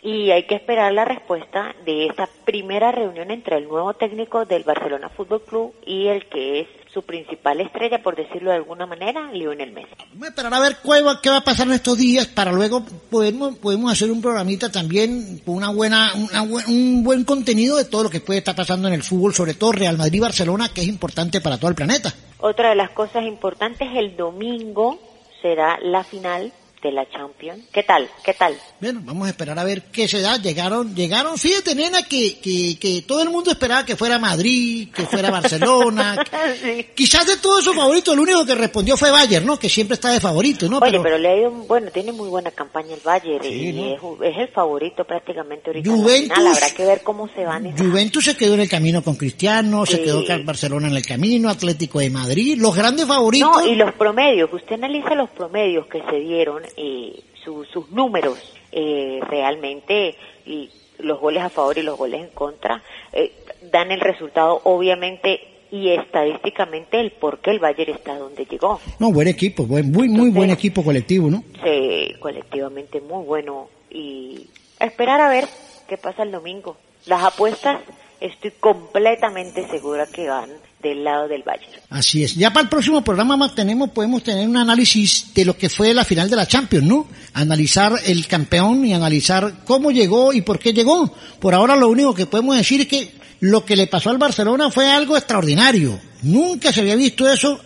[0.00, 4.62] y hay que esperar la respuesta de esa primera reunión entre el nuevo técnico del
[4.62, 9.30] Barcelona Fútbol Club y el que es su principal estrella, por decirlo de alguna manera,
[9.32, 9.90] Lionel Messi.
[10.12, 12.52] Vamos a esperar a ver qué va, qué va a pasar en estos días para
[12.52, 17.84] luego podemos, podemos hacer un programita también con una buena, una un buen contenido de
[17.84, 20.88] todo lo que puede estar pasando en el fútbol, sobre todo Real Madrid-Barcelona, que es
[20.88, 22.12] importante para todo el planeta.
[22.40, 24.98] Otra de las cosas importantes, el domingo
[25.42, 26.52] será la final
[26.82, 27.64] de la Champions.
[27.72, 28.08] ¿Qué tal?
[28.24, 28.56] ¿Qué tal?
[28.80, 30.36] Bueno, vamos a esperar a ver qué se da.
[30.36, 35.06] Llegaron, llegaron, fíjate, nena, que, que, que todo el mundo esperaba que fuera Madrid, que
[35.06, 36.24] fuera Barcelona.
[36.62, 36.86] Sí.
[36.94, 39.58] Quizás de todos sus favoritos, el único que respondió fue Bayern, ¿no?
[39.58, 40.78] Que siempre está de favorito, ¿no?
[40.78, 44.22] Oye, pero, le ha ido, bueno, tiene muy buena campaña el Bayern Sí, y ¿no?
[44.24, 46.46] es, es el favorito prácticamente ahorita Juventus- final.
[46.54, 50.02] Habrá que ver cómo se van Juventus se quedó en el camino con Cristiano, se
[50.02, 53.50] quedó con Barcelona en el camino, Atlético de Madrid, los grandes favoritos.
[53.50, 58.38] No, y los promedios, usted analiza los promedios que se dieron, eh, su- sus números,
[58.72, 60.14] eh, realmente,
[60.46, 63.32] y los goles a favor y los goles en contra, eh,
[63.70, 65.40] dan el resultado, obviamente,
[65.70, 68.80] y estadísticamente, el por qué el Bayern está donde llegó.
[68.98, 71.44] No, buen equipo, buen, muy, muy buen equipo colectivo, ¿no?
[71.62, 74.46] Se, colectivamente muy bueno, y
[74.80, 75.46] a esperar a ver
[75.88, 76.76] qué pasa el domingo.
[77.06, 77.80] Las apuestas,
[78.20, 80.50] estoy completamente segura que van
[80.82, 81.72] del lado del Bayern.
[81.90, 82.34] Así es.
[82.34, 85.92] Ya para el próximo programa más tenemos, podemos tener un análisis de lo que fue
[85.92, 87.06] la final de la Champions, ¿no?
[87.34, 91.12] Analizar el campeón y analizar cómo llegó y por qué llegó.
[91.40, 93.10] Por ahora lo único que podemos decir es que
[93.40, 95.98] lo que le pasó al Barcelona fue algo extraordinario.
[96.22, 97.60] Nunca se había visto eso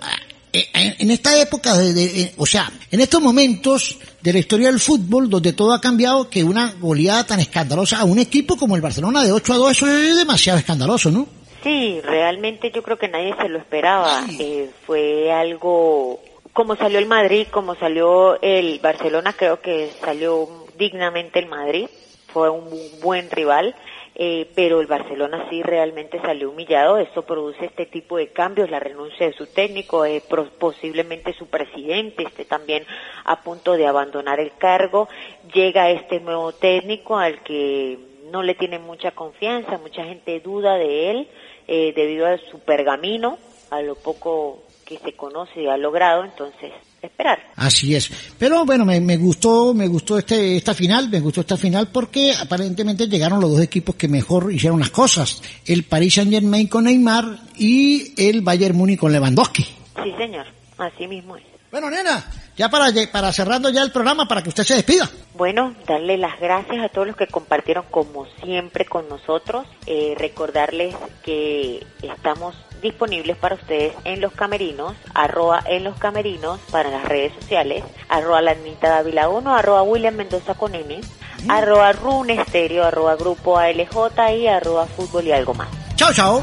[0.52, 5.30] en esta época, de, de- o sea, en estos momentos de la historia del fútbol,
[5.30, 9.22] donde todo ha cambiado, que una goleada tan escandalosa a un equipo como el Barcelona
[9.24, 11.26] de 8 a 2, eso es demasiado escandaloso, ¿no?
[11.62, 14.24] Sí, realmente yo creo que nadie se lo esperaba.
[14.38, 16.20] Eh, fue algo
[16.52, 21.86] como salió el Madrid, como salió el Barcelona, creo que salió dignamente el Madrid.
[22.32, 22.68] Fue un
[23.02, 23.74] buen rival.
[24.14, 26.98] Eh, pero el Barcelona sí realmente salió humillado.
[26.98, 30.22] Esto produce este tipo de cambios, la renuncia de su técnico, eh,
[30.58, 32.84] posiblemente su presidente esté también
[33.24, 35.08] a punto de abandonar el cargo.
[35.54, 37.98] Llega este nuevo técnico al que
[38.30, 41.28] no le tiene mucha confianza, mucha gente duda de él
[41.68, 43.38] eh, debido a su pergamino,
[43.70, 46.72] a lo poco que se conoce y ha logrado, entonces
[47.06, 47.52] esperar.
[47.56, 48.10] Así es.
[48.38, 52.32] Pero bueno, me, me gustó, me gustó este, esta final, me gustó esta final porque
[52.34, 55.42] aparentemente llegaron los dos equipos que mejor hicieron las cosas.
[55.66, 59.62] El Paris Saint Germain con Neymar y el Bayern Múnich con Lewandowski.
[59.62, 60.46] Sí, señor,
[60.78, 61.42] así mismo es.
[61.72, 62.22] Bueno, nena,
[62.54, 65.08] ya para, para cerrando ya el programa para que usted se despida.
[65.34, 69.66] Bueno, darle las gracias a todos los que compartieron como siempre con nosotros.
[69.86, 70.94] Eh, recordarles
[71.24, 77.32] que estamos disponibles para ustedes en los camerinos, arroba en los camerinos para las redes
[77.40, 81.00] sociales, arroba la Anita Dávila 1, arroba William Mendoza con N,
[81.48, 85.68] arroba Rune Estéreo, arroba Grupo ALJ y arroba Fútbol y algo más.
[85.96, 86.42] Chao, chao.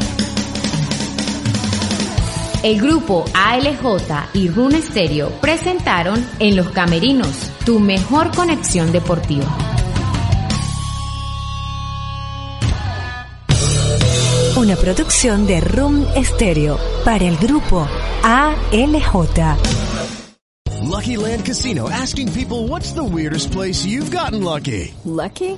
[2.62, 9.48] El grupo ALJ y Rune Stereo presentaron En los Camerinos, tu mejor conexión deportiva.
[14.60, 17.88] Una producción de Room Stereo para el grupo
[18.24, 19.56] ALJ.
[20.82, 24.94] Lucky Land Casino asking people what's the weirdest place you've gotten lucky?
[25.06, 25.58] Lucky?